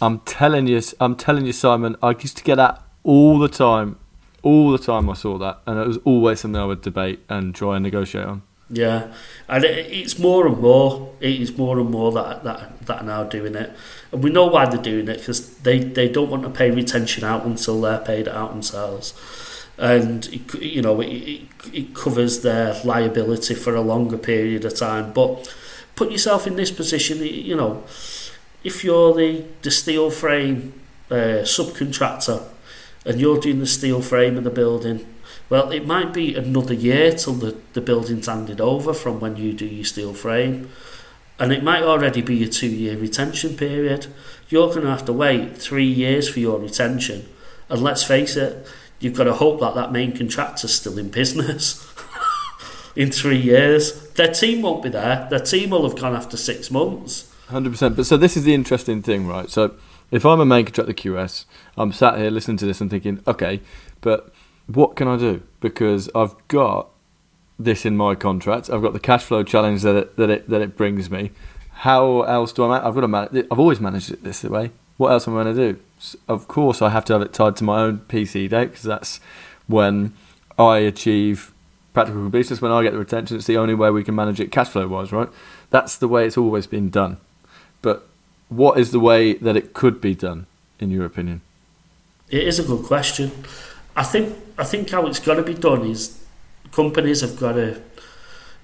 [0.00, 1.96] I'm telling you, I'm telling you, Simon.
[2.02, 3.98] I used to get that all the time,
[4.42, 5.08] all the time.
[5.08, 8.26] I saw that, and it was always something I would debate and try and negotiate
[8.26, 8.42] on.
[8.74, 9.12] Yeah,
[9.48, 11.12] and it, it's more and more.
[11.20, 13.70] It is more and more that that that are now doing it,
[14.10, 17.22] and we know why they're doing it because they they don't want to pay retention
[17.22, 19.12] out until they're paid out themselves,
[19.76, 24.74] and it, you know it, it, it covers their liability for a longer period of
[24.74, 25.12] time.
[25.12, 25.54] But
[25.94, 27.18] put yourself in this position.
[27.18, 27.84] You know,
[28.64, 30.80] if you're the the steel frame
[31.10, 32.42] uh, subcontractor,
[33.04, 35.11] and you're doing the steel frame of the building
[35.52, 39.52] well, it might be another year till the, the building's handed over from when you
[39.52, 40.70] do your steel frame.
[41.38, 44.06] And it might already be a two year retention period.
[44.48, 47.28] You're going to have to wait three years for your retention.
[47.68, 48.66] And let's face it,
[48.98, 51.86] you've got to hope that that main contractor's still in business
[52.96, 54.08] in three years.
[54.12, 55.26] Their team won't be there.
[55.28, 57.30] Their team will have gone after six months.
[57.48, 57.94] Hundred percent.
[57.96, 59.50] But so this is the interesting thing, right?
[59.50, 59.74] So
[60.10, 61.44] if I'm a main contractor QS,
[61.76, 63.60] I'm sat here listening to this and thinking, okay,
[64.00, 64.32] but
[64.74, 65.42] what can I do?
[65.60, 66.88] Because I've got
[67.58, 68.70] this in my contract.
[68.70, 71.30] I've got the cash flow challenge that it, that it that it brings me.
[71.70, 72.68] How else do I?
[72.68, 73.46] Man- I've got to manage.
[73.50, 74.70] I've always managed it this way.
[74.96, 75.80] What else am I going to do?
[76.28, 79.20] Of course, I have to have it tied to my own PC date because that's
[79.66, 80.14] when
[80.58, 81.52] I achieve
[81.92, 82.56] practical completion.
[82.58, 83.36] When I get the retention.
[83.36, 85.28] It's the only way we can manage it cash flow wise, right?
[85.70, 87.18] That's the way it's always been done.
[87.80, 88.06] But
[88.48, 90.46] what is the way that it could be done,
[90.78, 91.40] in your opinion?
[92.28, 93.32] It is a good question.
[93.94, 96.24] I think I think how it's got to be done is
[96.70, 97.80] companies have got to,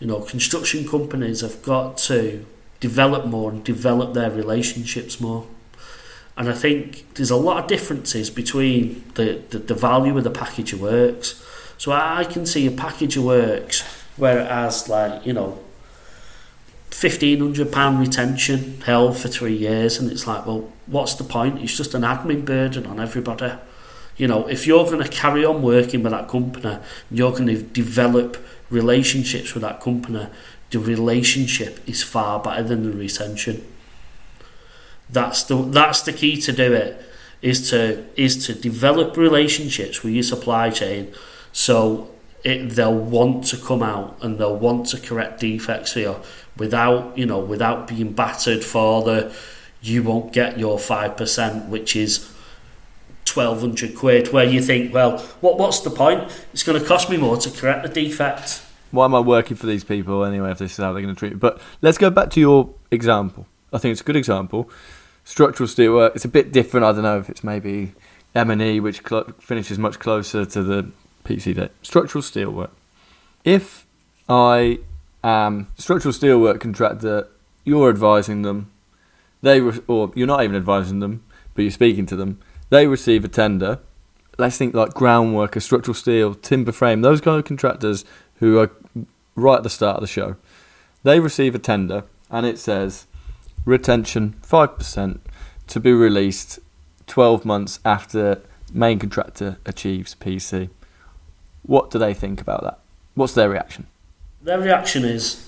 [0.01, 2.47] you know, construction companies have got to
[2.81, 5.47] develop more and develop their relationships more.
[6.37, 10.31] And I think there's a lot of differences between the, the, the value of the
[10.31, 11.45] package of works.
[11.79, 13.83] So I, can see a package of works
[14.17, 15.59] where it has like, you know,
[16.91, 21.61] fifteen hundred pound retention held for three years and it's like, well, what's the point?
[21.61, 23.53] It's just an admin burden on everybody.
[24.19, 26.79] You know, if you're going to carry on working with that company,
[27.11, 28.37] you're going to develop
[28.69, 30.27] relationships with that company.
[30.71, 33.65] The relationship is far better than the retention.
[35.09, 37.03] That's the that's the key to do it.
[37.41, 41.15] Is to is to develop relationships with your supply chain,
[41.53, 42.11] so
[42.45, 46.17] it, they'll want to come out and they'll want to correct defects you
[46.57, 49.33] without you know without being battered for the
[49.81, 52.31] you won't get your five percent, which is
[53.39, 56.29] 1200 quid where you think well what what's the point?
[56.53, 58.63] It's going to cost me more to correct the defect.
[58.91, 61.19] Why am I working for these people anyway if this is how they're going to
[61.19, 61.39] treat me?
[61.39, 63.47] But let's go back to your example.
[63.73, 64.69] I think it's a good example.
[65.25, 67.93] Structural steelwork it's a bit different I don't know if it's maybe
[68.35, 70.91] M&E which cl- finishes much closer to the
[71.25, 72.71] PCD structural steelwork
[73.45, 73.87] if
[74.29, 74.79] I
[75.23, 77.29] am structural steelwork contractor
[77.65, 78.71] you're advising them
[79.43, 81.23] they re- or you're not even advising them
[81.55, 83.81] but you're speaking to them they receive a tender.
[84.39, 88.05] Let's think like groundworker, structural steel, timber frame, those kind of contractors
[88.37, 88.71] who are
[89.35, 90.37] right at the start of the show.
[91.03, 93.07] They receive a tender and it says
[93.65, 95.19] retention 5%
[95.67, 96.59] to be released
[97.07, 98.43] 12 months after
[98.73, 100.71] main contractor achieves PC.
[101.63, 102.79] What do they think about that?
[103.15, 103.87] What's their reaction?
[104.43, 105.48] Their reaction is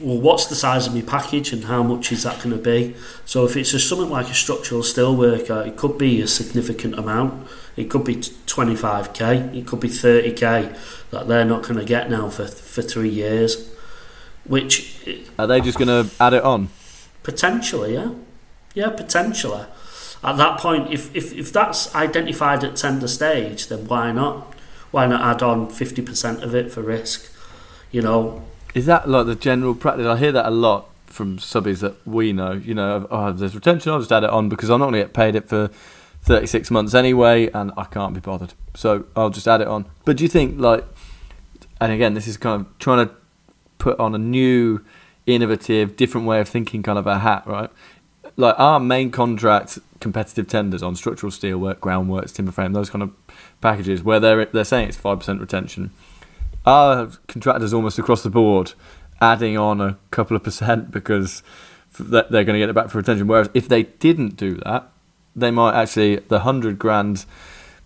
[0.00, 2.96] well, what's the size of my package and how much is that going to be?
[3.24, 6.98] So if it's a, something like a structural steel worker, it could be a significant
[6.98, 7.46] amount.
[7.76, 10.76] It could be 25k, it could be 30k
[11.10, 13.70] that they're not going to get now for for three years.
[14.44, 16.68] Which are they just going to add it on?
[17.22, 18.10] Potentially, yeah,
[18.74, 19.64] yeah, potentially.
[20.22, 24.54] At that point, if if if that's identified at tender stage, then why not?
[24.90, 27.32] Why not add on 50% of it for risk?
[27.90, 30.06] You know, is that like the general practice?
[30.06, 32.52] I hear that a lot from subbies that we know.
[32.52, 35.00] You know, oh, there's retention, I'll just add it on because I'm not going to
[35.00, 35.70] get paid it for
[36.22, 38.54] 36 months anyway, and I can't be bothered.
[38.74, 39.86] So I'll just add it on.
[40.04, 40.84] But do you think, like,
[41.80, 43.14] and again, this is kind of trying to
[43.78, 44.84] put on a new,
[45.26, 47.70] innovative, different way of thinking, kind of a hat, right?
[48.36, 53.02] Like our main contract competitive tenders on structural steel work, groundworks, timber frame, those kind
[53.02, 53.12] of
[53.60, 55.92] packages where they're they're saying it's five percent retention
[56.64, 58.72] are contractors almost across the board
[59.20, 61.42] adding on a couple of percent because
[61.98, 63.26] they're going to get it back for retention.
[63.26, 64.90] Whereas if they didn't do that,
[65.36, 67.24] they might actually the hundred grand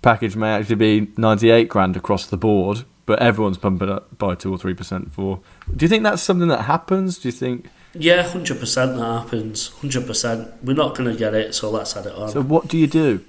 [0.03, 4.35] package may actually be ninety eight grand across the board, but everyone's pumping up by
[4.35, 5.41] two or three percent for.
[5.75, 7.19] Do you think that's something that happens?
[7.19, 7.69] Do you think?
[7.95, 9.69] Yeah, hundred percent that happens.
[9.69, 10.53] Hundred percent.
[10.63, 12.29] We're not going to get it, so let's add it on.
[12.29, 13.25] So what do you do?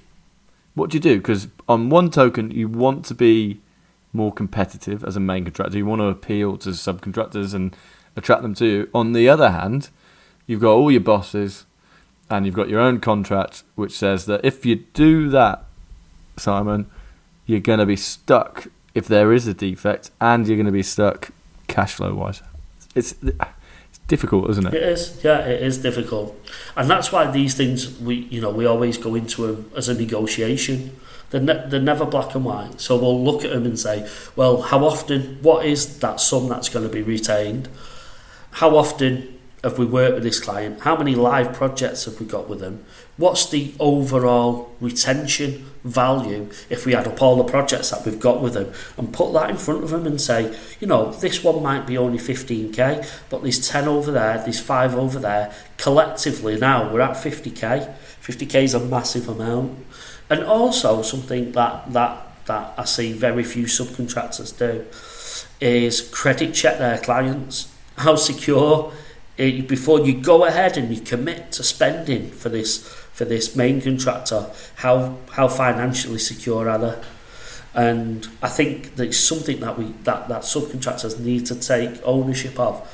[0.75, 1.17] What do you do?
[1.17, 3.61] Because on one token, you want to be
[4.13, 5.77] more competitive as a main contractor.
[5.77, 7.75] You want to appeal to subcontractors and
[8.15, 8.89] attract them to you.
[8.93, 9.89] On the other hand,
[10.47, 11.65] you've got all your bosses
[12.29, 15.65] and you've got your own contract which says that if you do that,
[16.37, 16.89] Simon,
[17.45, 20.83] you're going to be stuck if there is a defect and you're going to be
[20.83, 21.31] stuck
[21.67, 22.41] cash flow wise.
[22.95, 24.73] It's it's difficult, isn't it?
[24.73, 25.23] It is.
[25.23, 26.35] Yeah, it is difficult.
[26.75, 29.93] And that's why these things we you know, we always go into them as a
[29.93, 30.95] negotiation
[31.29, 32.81] they're, ne- they're never black and white.
[32.81, 36.69] So we'll look at them and say, well, how often, what is that sum that's
[36.69, 37.69] going to be retained?
[38.51, 40.81] How often have we worked with this client?
[40.81, 42.85] How many live projects have we got with them?
[43.17, 48.41] What's the overall retention value if we add up all the projects that we've got
[48.41, 51.61] with them and put that in front of them and say, you know, this one
[51.61, 55.53] might be only 15k, but there's 10 over there, there's 5 over there.
[55.77, 57.93] Collectively now we're at 50k.
[58.21, 59.85] 50k is a massive amount.
[60.29, 64.85] And also something that that that I see very few subcontractors do
[65.59, 67.73] is credit check their clients.
[67.97, 68.91] How secure
[69.37, 73.55] eh, it, before you go ahead and you commit to spending for this for this
[73.55, 76.95] main contractor, how how financially secure are they?
[77.73, 82.59] And I think that it's something that we that, that subcontractors need to take ownership
[82.59, 82.87] of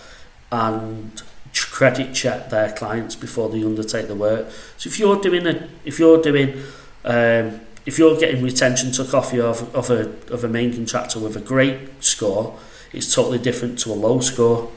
[0.52, 1.22] and
[1.54, 4.48] credit check their clients before they undertake the work.
[4.78, 6.62] So if you're doing a if you're doing
[7.06, 11.20] um, if you're getting retention took off you of, of, a, of a main contractor
[11.20, 12.58] with a great score,
[12.92, 14.72] it's totally different to a low score,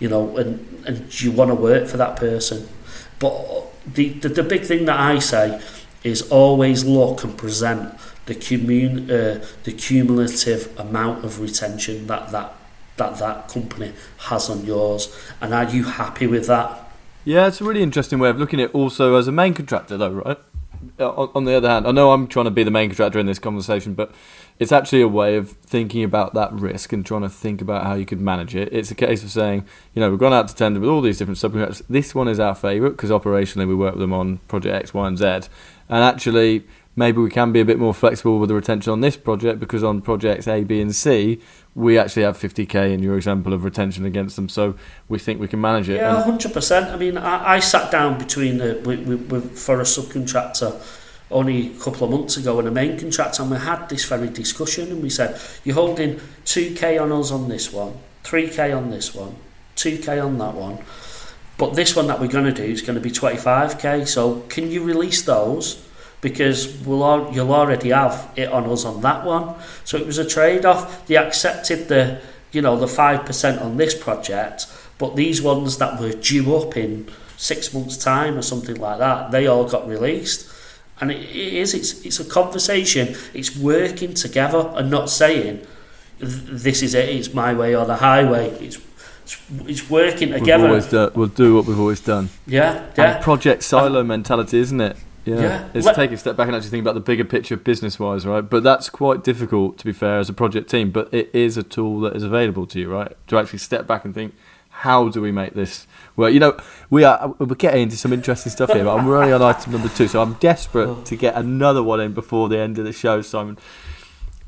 [0.00, 2.68] you know, and, and you want to work for that person.
[3.18, 5.60] But the, the, the big thing that I say
[6.02, 7.94] is always look and present
[8.26, 12.54] the commun- uh, the cumulative amount of retention that that
[12.96, 16.90] that that company has on yours, and are you happy with that?
[17.24, 18.74] Yeah, it's a really interesting way of looking at it.
[18.74, 20.38] Also, as a main contractor, though, right?
[20.98, 23.18] Uh, on, on the other hand, I know I'm trying to be the main contractor
[23.18, 24.12] in this conversation, but
[24.58, 27.94] it's actually a way of thinking about that risk and trying to think about how
[27.94, 28.72] you could manage it.
[28.72, 29.64] It's a case of saying,
[29.94, 31.82] you know, we've gone out to tender with all these different subcontractors.
[31.88, 35.06] This one is our favourite because operationally we work with them on project X, Y,
[35.06, 35.24] and Z,
[35.88, 36.64] and actually
[36.96, 39.84] maybe we can be a bit more flexible with the retention on this project because
[39.84, 41.40] on projects A, B, and C,
[41.78, 44.74] we actually have 50k in your example of retention against them, so
[45.08, 45.94] we think we can manage it.
[45.94, 46.90] Yeah, hundred percent.
[46.90, 50.74] I mean, I, I sat down between the with, with, with, for a subcontractor
[51.30, 54.28] only a couple of months ago and a main contractor, and we had this very
[54.28, 56.16] discussion, and we said, "You're holding
[56.46, 59.36] 2k on us on this one, 3k on this one,
[59.76, 60.78] 2k on that one."
[61.58, 64.06] But this one that we're going to do is going to be 25k.
[64.06, 65.87] So can you release those?
[66.20, 69.54] Because we'll all, you'll already have it on us on that one.
[69.84, 71.06] So it was a trade off.
[71.06, 72.20] They accepted the
[72.52, 74.66] you know the five percent on this project,
[74.98, 79.30] but these ones that were due up in six months' time or something like that,
[79.30, 80.50] they all got released.
[81.00, 83.14] And it, it is it's it's a conversation.
[83.32, 85.66] It's working together and not saying
[86.18, 87.08] this is it.
[87.08, 88.48] It's my way or the highway.
[88.60, 88.78] It's
[89.64, 90.64] it's, working together.
[90.64, 92.30] We've always we'll do what we've always done.
[92.46, 93.14] Yeah, yeah.
[93.16, 94.96] And project silo and, mentality, isn't it?
[95.28, 95.68] Yeah, yeah.
[95.74, 98.40] it's taking a step back and actually think about the bigger picture business wise, right?
[98.40, 100.90] But that's quite difficult, to be fair, as a project team.
[100.90, 103.16] But it is a tool that is available to you, right?
[103.28, 104.34] To actually step back and think,
[104.70, 106.32] how do we make this work?
[106.32, 106.56] You know,
[106.88, 109.88] we are we're getting into some interesting stuff here, but we're only on item number
[109.88, 111.02] two, so I'm desperate oh.
[111.02, 113.58] to get another one in before the end of the show, Simon.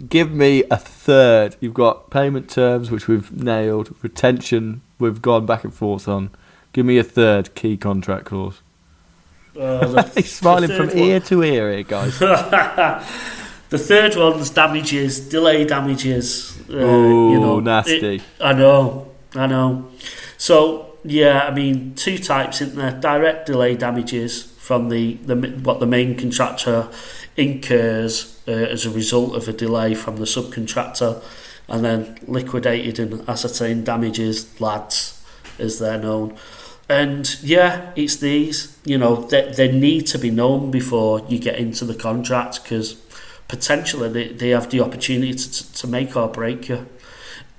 [0.08, 1.56] Give me a third.
[1.60, 6.30] You've got payment terms, which we've nailed, retention, we've gone back and forth on.
[6.72, 8.62] Give me a third key contract clause.
[9.58, 12.18] Uh, He's smiling from ear to ear here, guys.
[13.70, 16.58] the third one's damages, delay damages.
[16.68, 18.16] Uh, oh, you know, nasty.
[18.16, 19.90] It, I know, I know.
[20.38, 25.80] So yeah, I mean, two types in there: direct delay damages from the, the what
[25.80, 26.88] the main contractor
[27.36, 31.22] incurs uh, as a result of a delay from the subcontractor,
[31.68, 35.24] and then liquidated and ascertained damages, LADs,
[35.58, 36.36] as they're known.
[36.90, 41.56] And yeah, it's these, you know, they, they need to be known before you get
[41.56, 42.94] into the contract because
[43.46, 46.88] potentially they, they have the opportunity to, to make or break you.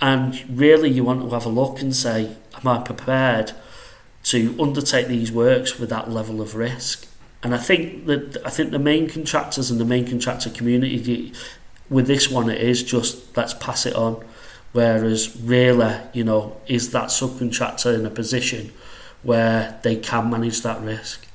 [0.01, 3.53] And really, you want to have a look and say, Am I prepared
[4.23, 7.07] to undertake these works with that level of risk?
[7.41, 11.31] And I think that I think the main contractors and the main contractor community
[11.89, 14.25] with this one it is just let's pass it on.
[14.73, 18.73] Whereas really, you know, is that subcontractor in a position
[19.23, 21.27] where they can manage that risk.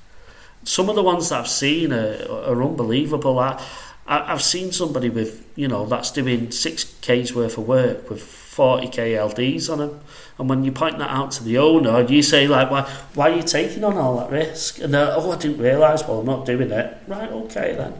[0.64, 3.38] Some of the ones that I've seen are, are unbelievable.
[3.38, 3.62] I,
[4.06, 9.14] I, have seen somebody with, you know, that's doing 6K's worth of work with 40k
[9.14, 10.00] LDs on them.
[10.38, 12.82] And when you point that out to the owner, you say, like, why,
[13.14, 14.80] why are you taking on all that risk?
[14.80, 16.98] And they're, oh, I didn't realise, well, I'm not doing it.
[17.06, 17.94] Right, okay then.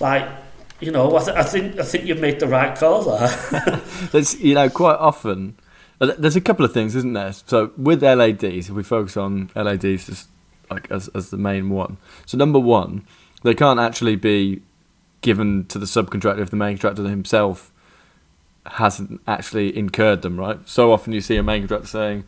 [0.00, 0.28] Like,
[0.80, 3.82] you know, I, th- I think I think you've made the right call there.
[4.38, 5.56] You know, quite often
[6.00, 7.32] there's a couple of things, isn't there?
[7.32, 10.28] So with LADs, if we focus on LADs as
[10.70, 11.98] like as as the main one.
[12.26, 13.06] So number one,
[13.42, 14.62] they can't actually be
[15.20, 17.70] given to the subcontractor if the main contractor himself
[18.66, 20.66] hasn't actually incurred them, right?
[20.66, 22.24] So often you see a main contractor saying,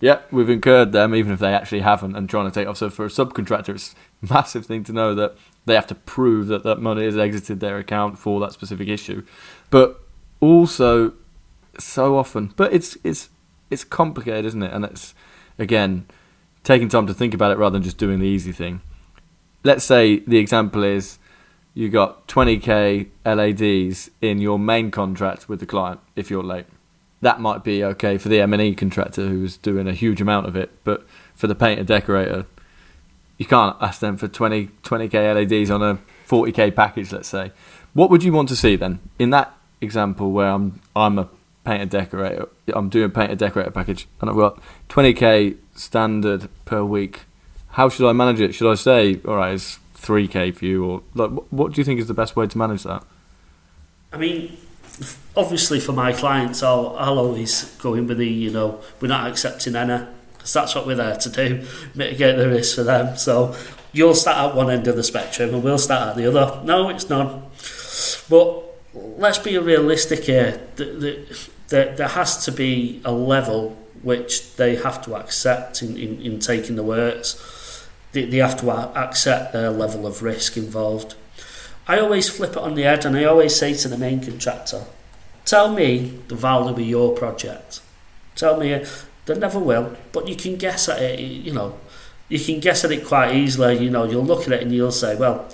[0.00, 2.76] "Yeah, we've incurred them," even if they actually haven't, and trying to take off.
[2.76, 6.48] So for a subcontractor, it's a massive thing to know that they have to prove
[6.48, 9.22] that that money has exited their account for that specific issue.
[9.70, 10.00] But
[10.40, 11.14] also,
[11.80, 12.52] so often.
[12.56, 13.30] But it's it's
[13.70, 14.72] it's complicated, isn't it?
[14.72, 15.14] And it's
[15.58, 16.06] again
[16.62, 18.80] taking time to think about it rather than just doing the easy thing.
[19.62, 21.18] Let's say the example is
[21.74, 26.66] you got 20k LADs in your main contract with the client if you're late.
[27.20, 30.70] That might be okay for the M&E contractor who's doing a huge amount of it,
[30.84, 32.46] but for the painter decorator,
[33.38, 35.98] you can't ask them for 20 20k LADs on a
[36.28, 37.12] 40k package.
[37.12, 37.52] Let's say,
[37.92, 41.28] what would you want to see then in that example where I'm I'm a
[41.64, 42.48] painter decorator.
[42.72, 47.22] I'm doing a painter decorator package, and I've got 20k standard per week.
[47.70, 48.54] How should I manage it?
[48.54, 52.00] Should I say, all right, it's 3k for you, or like, what do you think
[52.00, 53.04] is the best way to manage that?
[54.12, 54.56] I mean,
[55.36, 59.28] obviously for my clients, I'll I'll always go in with the you know we're not
[59.28, 63.16] accepting any because that's what we're there to do, mitigate the risk for them.
[63.16, 63.56] So
[63.92, 66.62] you'll start at one end of the spectrum and we'll start at the other.
[66.64, 67.40] No, it's not.
[68.28, 68.62] But
[68.94, 70.60] let's be realistic here.
[70.76, 75.96] The, the, there, there has to be a level which they have to accept in,
[75.96, 77.88] in, in taking the works.
[78.12, 81.14] they, they have to accept their level of risk involved.
[81.86, 84.84] I always flip it on the head and I always say to the main contractor,
[85.44, 87.80] tell me the value of your project.
[88.36, 88.84] Tell me,
[89.26, 91.78] they never will, but you can guess at it, you know,
[92.28, 94.90] you can guess at it quite easily, you know, you'll look at it and you'll
[94.92, 95.46] say, well,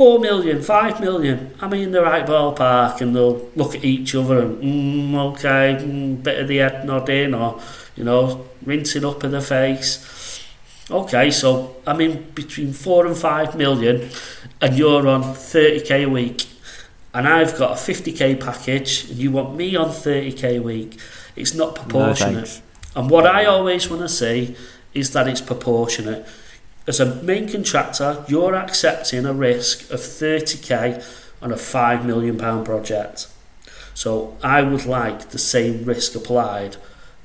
[0.00, 3.02] four million, five million, I in the right ballpark?
[3.02, 7.34] And they'll look at each other and, mm, okay, mm, bit of the head nodding
[7.34, 7.60] or,
[7.96, 10.42] you know, rinsing up in the face.
[10.90, 14.08] Okay, so I'm in between four and five million,
[14.62, 16.46] and you're on 30k a week,
[17.12, 20.98] and I've got a 50k package, and you want me on 30k a week.
[21.36, 22.62] It's not proportionate.
[22.96, 24.56] No, and what I always want to see
[24.94, 26.26] is that it's proportionate.
[26.86, 31.04] As a main contractor, you're accepting a risk of 30k
[31.42, 33.28] on a 5 million pound project.
[33.94, 36.76] So I would like the same risk applied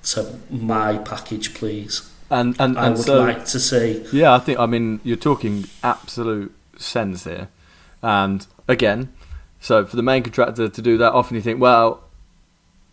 [0.04, 2.12] to my package, please.
[2.30, 4.06] And and, I would so, like to see.
[4.12, 7.50] Yeah, I think I mean you're talking absolute sense here.
[8.02, 9.14] And again,
[9.60, 12.04] so for the main contractor to do that, often you think, well,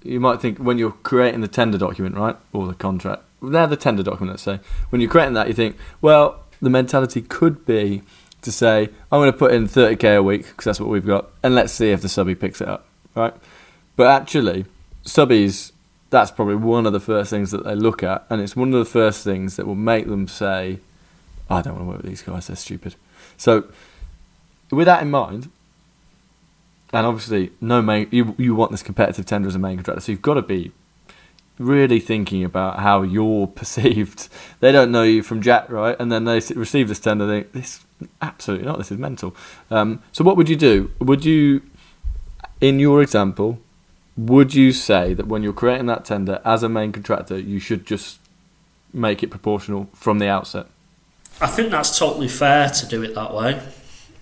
[0.02, 3.22] you might think when you're creating the tender document, right, or the contract.
[3.40, 4.60] Now the tender document, let's say.
[4.90, 8.02] When you're creating that, you think, well, the mentality could be
[8.40, 11.28] to say, I'm going to put in 30k a week because that's what we've got,
[11.42, 13.34] and let's see if the subby picks it up, right?
[13.96, 14.64] But actually,
[15.04, 15.72] subbies
[16.10, 18.78] that's probably one of the first things that they look at, and it's one of
[18.78, 20.78] the first things that will make them say,
[21.50, 22.94] "I don't want to work with these guys; they're stupid."
[23.36, 23.64] So,
[24.70, 25.50] with that in mind,
[26.92, 30.12] and obviously, no main you you want this competitive tender as a main contractor, so
[30.12, 30.72] you've got to be
[31.62, 34.28] really thinking about how you're perceived.
[34.60, 35.96] They don't know you from Jack, right?
[35.98, 37.80] And then they receive this tender, they think this
[38.20, 38.78] absolutely not.
[38.78, 39.34] This is mental.
[39.70, 40.90] Um, so, what would you do?
[40.98, 41.62] Would you,
[42.60, 43.58] in your example,
[44.16, 47.86] would you say that when you're creating that tender as a main contractor, you should
[47.86, 48.18] just
[48.92, 50.66] make it proportional from the outset?
[51.40, 53.60] I think that's totally fair to do it that way.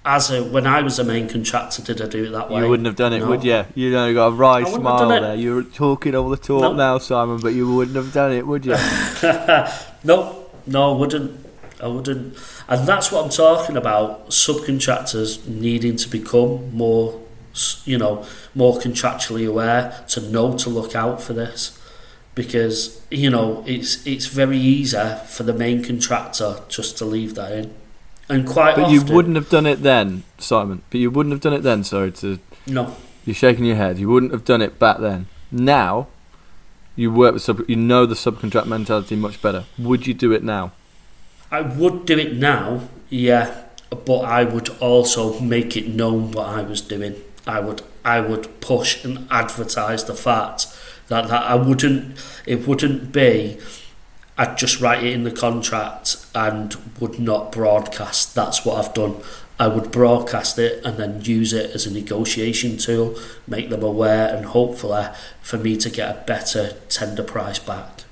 [0.04, 2.62] As a, when I was a main contractor, did I do it that way?
[2.62, 3.28] You wouldn't have done it, no.
[3.28, 3.64] would you?
[3.74, 5.34] You know, you got a wry smile there.
[5.34, 6.72] You're talking all the talk no.
[6.72, 8.72] now, Simon, but you wouldn't have done it, would you?
[10.04, 11.46] no, no, I wouldn't.
[11.82, 12.36] I wouldn't.
[12.68, 14.30] And that's what I'm talking about.
[14.30, 17.20] Subcontractors needing to become more
[17.84, 18.24] you know,
[18.54, 21.76] more contractually aware to know to look out for this
[22.34, 27.52] because you know it's it's very easy for the main contractor just to leave that
[27.52, 27.74] in,
[28.30, 28.76] and quite.
[28.76, 30.82] But often, you wouldn't have done it then, Simon.
[30.90, 31.84] But you wouldn't have done it then.
[31.84, 32.38] Sorry to.
[32.66, 32.96] No.
[33.24, 33.98] You're shaking your head.
[33.98, 35.26] You wouldn't have done it back then.
[35.50, 36.08] Now,
[36.96, 37.68] you work with sub.
[37.68, 39.64] You know the subcontract mentality much better.
[39.78, 40.72] Would you do it now?
[41.50, 42.88] I would do it now.
[43.08, 47.16] Yeah, but I would also make it known what I was doing.
[47.46, 50.66] I would I would push and advertise the fact
[51.08, 52.16] that, that I wouldn't
[52.46, 53.58] it wouldn't be
[54.40, 58.34] I'd just write it in the contract and would not broadcast.
[58.34, 59.16] That's what I've done.
[59.58, 64.34] I would broadcast it and then use it as a negotiation tool, make them aware,
[64.34, 65.08] and hopefully
[65.42, 68.04] for me to get a better tender price back.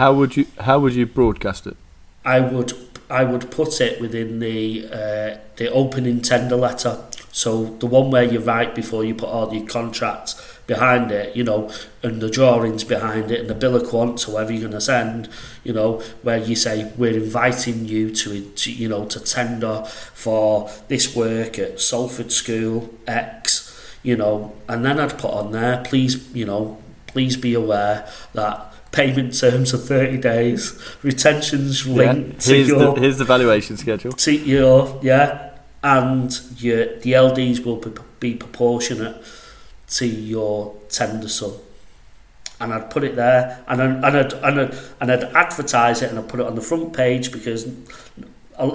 [0.00, 1.76] How would you How would you broadcast it?
[2.24, 2.72] I would
[3.10, 7.04] I would put it within the uh, the opening tender letter.
[7.30, 11.44] So the one where you write before you put all your contracts behind it, you
[11.44, 11.70] know,
[12.02, 15.28] and the drawings behind it, and the bill of quants, whoever you're going to send,
[15.62, 19.84] you know, where you say we're inviting you to, to, you know, to tender
[20.14, 25.82] for this work at Salford School X, you know, and then I'd put on there,
[25.84, 32.54] please, you know, please be aware that payment terms are 30 days, retentions linked yeah,
[32.54, 32.94] here's to your...
[32.94, 34.12] The, here's the valuation schedule.
[34.12, 35.50] To your, yeah,
[35.82, 39.22] and your the LDs will be, be proportionate
[39.98, 41.52] to your tender sum.
[42.60, 46.10] And I'd put it there, and I'd, and I'd, and I'd, and I'd advertise it,
[46.10, 47.66] and I'd put it on the front page because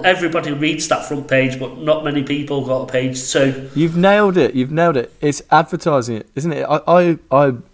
[0.04, 3.70] everybody reads that front page, but not many people got a page two.
[3.74, 4.54] You've nailed it.
[4.54, 5.12] You've nailed it.
[5.20, 6.64] It's advertising it, isn't it?
[6.64, 7.64] I, I, I'm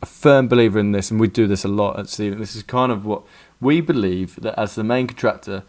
[0.00, 2.38] a firm believer in this, and we do this a lot at Stephen.
[2.38, 3.22] This is kind of what
[3.60, 5.64] we believe that as the main contractor,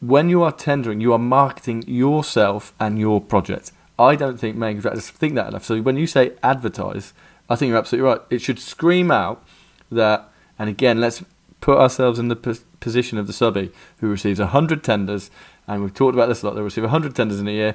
[0.00, 3.72] when you are tendering, you are marketing yourself and your project.
[4.00, 5.64] I don't think main contractors think that enough.
[5.64, 7.12] So when you say advertise,
[7.50, 8.20] I think you're absolutely right.
[8.30, 9.44] It should scream out
[9.92, 11.22] that, and again, let's
[11.60, 15.30] put ourselves in the position of the subby who receives 100 tenders,
[15.68, 16.54] and we've talked about this a lot.
[16.54, 17.74] They receive 100 tenders in a year.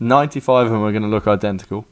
[0.00, 1.86] 95 of them are going to look identical.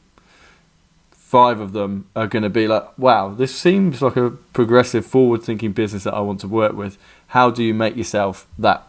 [1.11, 5.41] Five of them are going to be like, wow, this seems like a progressive, forward
[5.41, 6.99] thinking business that I want to work with.
[7.27, 8.87] How do you make yourself that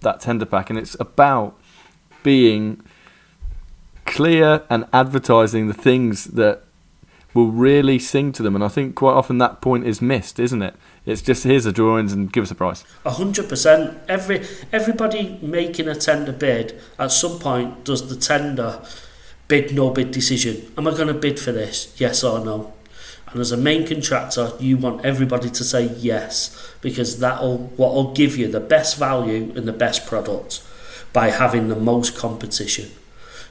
[0.00, 1.58] that tender pack, and it's about
[2.22, 2.82] being
[4.06, 6.62] clear and advertising the things that
[7.36, 8.54] will really sing to them.
[8.54, 10.74] And I think quite often that point is missed, isn't it?
[11.04, 12.84] It's just here's the drawings and give us a price.
[13.04, 13.98] A hundred percent.
[14.08, 18.82] Every everybody making a tender bid at some point does the tender
[19.48, 20.72] bid no bid decision.
[20.76, 21.94] Am I going to bid for this?
[22.00, 22.72] Yes or no?
[23.28, 28.36] And as a main contractor, you want everybody to say yes because that'll what'll give
[28.36, 30.62] you the best value and the best product
[31.12, 32.90] by having the most competition.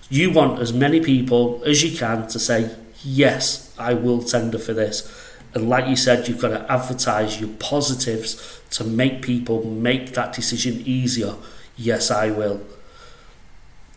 [0.10, 4.74] You want as many people as you can to say yes, I will tender for
[4.74, 5.12] this.
[5.53, 10.34] And like you said, you've got to advertise your positives to make people make that
[10.34, 11.36] decision easier.
[11.78, 12.62] Yes, I will.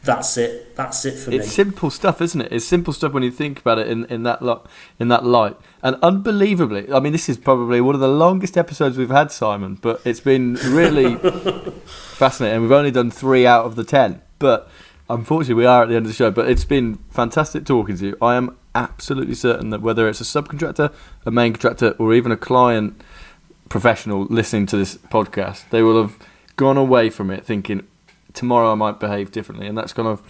[0.03, 0.77] That's it.
[0.77, 1.37] That's it for it's me.
[1.39, 2.53] It's simple stuff, isn't it?
[2.53, 4.65] It's simple stuff when you think about it in, in that lo-
[5.01, 5.57] in that light.
[5.83, 9.75] And unbelievably, I mean, this is probably one of the longest episodes we've had, Simon.
[9.75, 11.17] But it's been really
[11.87, 12.63] fascinating.
[12.63, 14.71] We've only done three out of the ten, but
[15.09, 16.31] unfortunately, we are at the end of the show.
[16.31, 18.17] But it's been fantastic talking to you.
[18.21, 20.93] I am absolutely certain that whether it's a subcontractor,
[21.27, 23.01] a main contractor, or even a client
[23.69, 26.17] professional listening to this podcast, they will have
[26.57, 27.87] gone away from it thinking
[28.33, 30.23] tomorrow I might behave differently, and that's kind of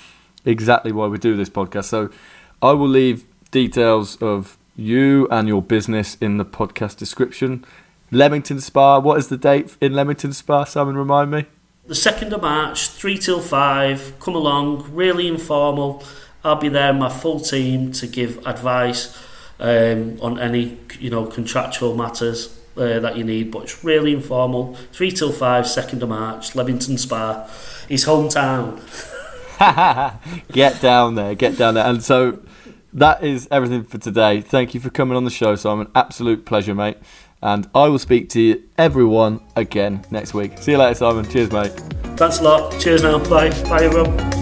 [0.44, 1.84] exactly why we do this podcast.
[1.84, 2.10] So
[2.62, 7.64] I will leave details of you and your business in the podcast description.
[8.10, 10.64] Leamington Spa, what is the date in Leamington Spa?
[10.64, 11.46] Simon, remind me.
[11.88, 14.20] The 2nd of March, 3 till 5.
[14.20, 16.04] Come along, really informal.
[16.44, 19.16] I'll be there, my full team, to give advice
[19.58, 23.50] um, on any you know contractual matters uh, that you need.
[23.50, 24.74] But it's really informal.
[24.92, 27.48] 3 till 5, 2nd of March, Leamington Spa,
[27.88, 28.78] his hometown.
[30.52, 31.86] get down there, get down there.
[31.86, 32.38] And so
[32.92, 34.42] that is everything for today.
[34.42, 35.88] Thank you for coming on the show, Simon.
[35.94, 36.98] Absolute pleasure, mate.
[37.42, 40.58] And I will speak to everyone again next week.
[40.58, 41.28] See you later, Simon.
[41.28, 41.72] Cheers, mate.
[42.16, 42.78] Thanks a lot.
[42.80, 43.18] Cheers now.
[43.18, 43.50] Bye.
[43.64, 44.37] Bye, everyone.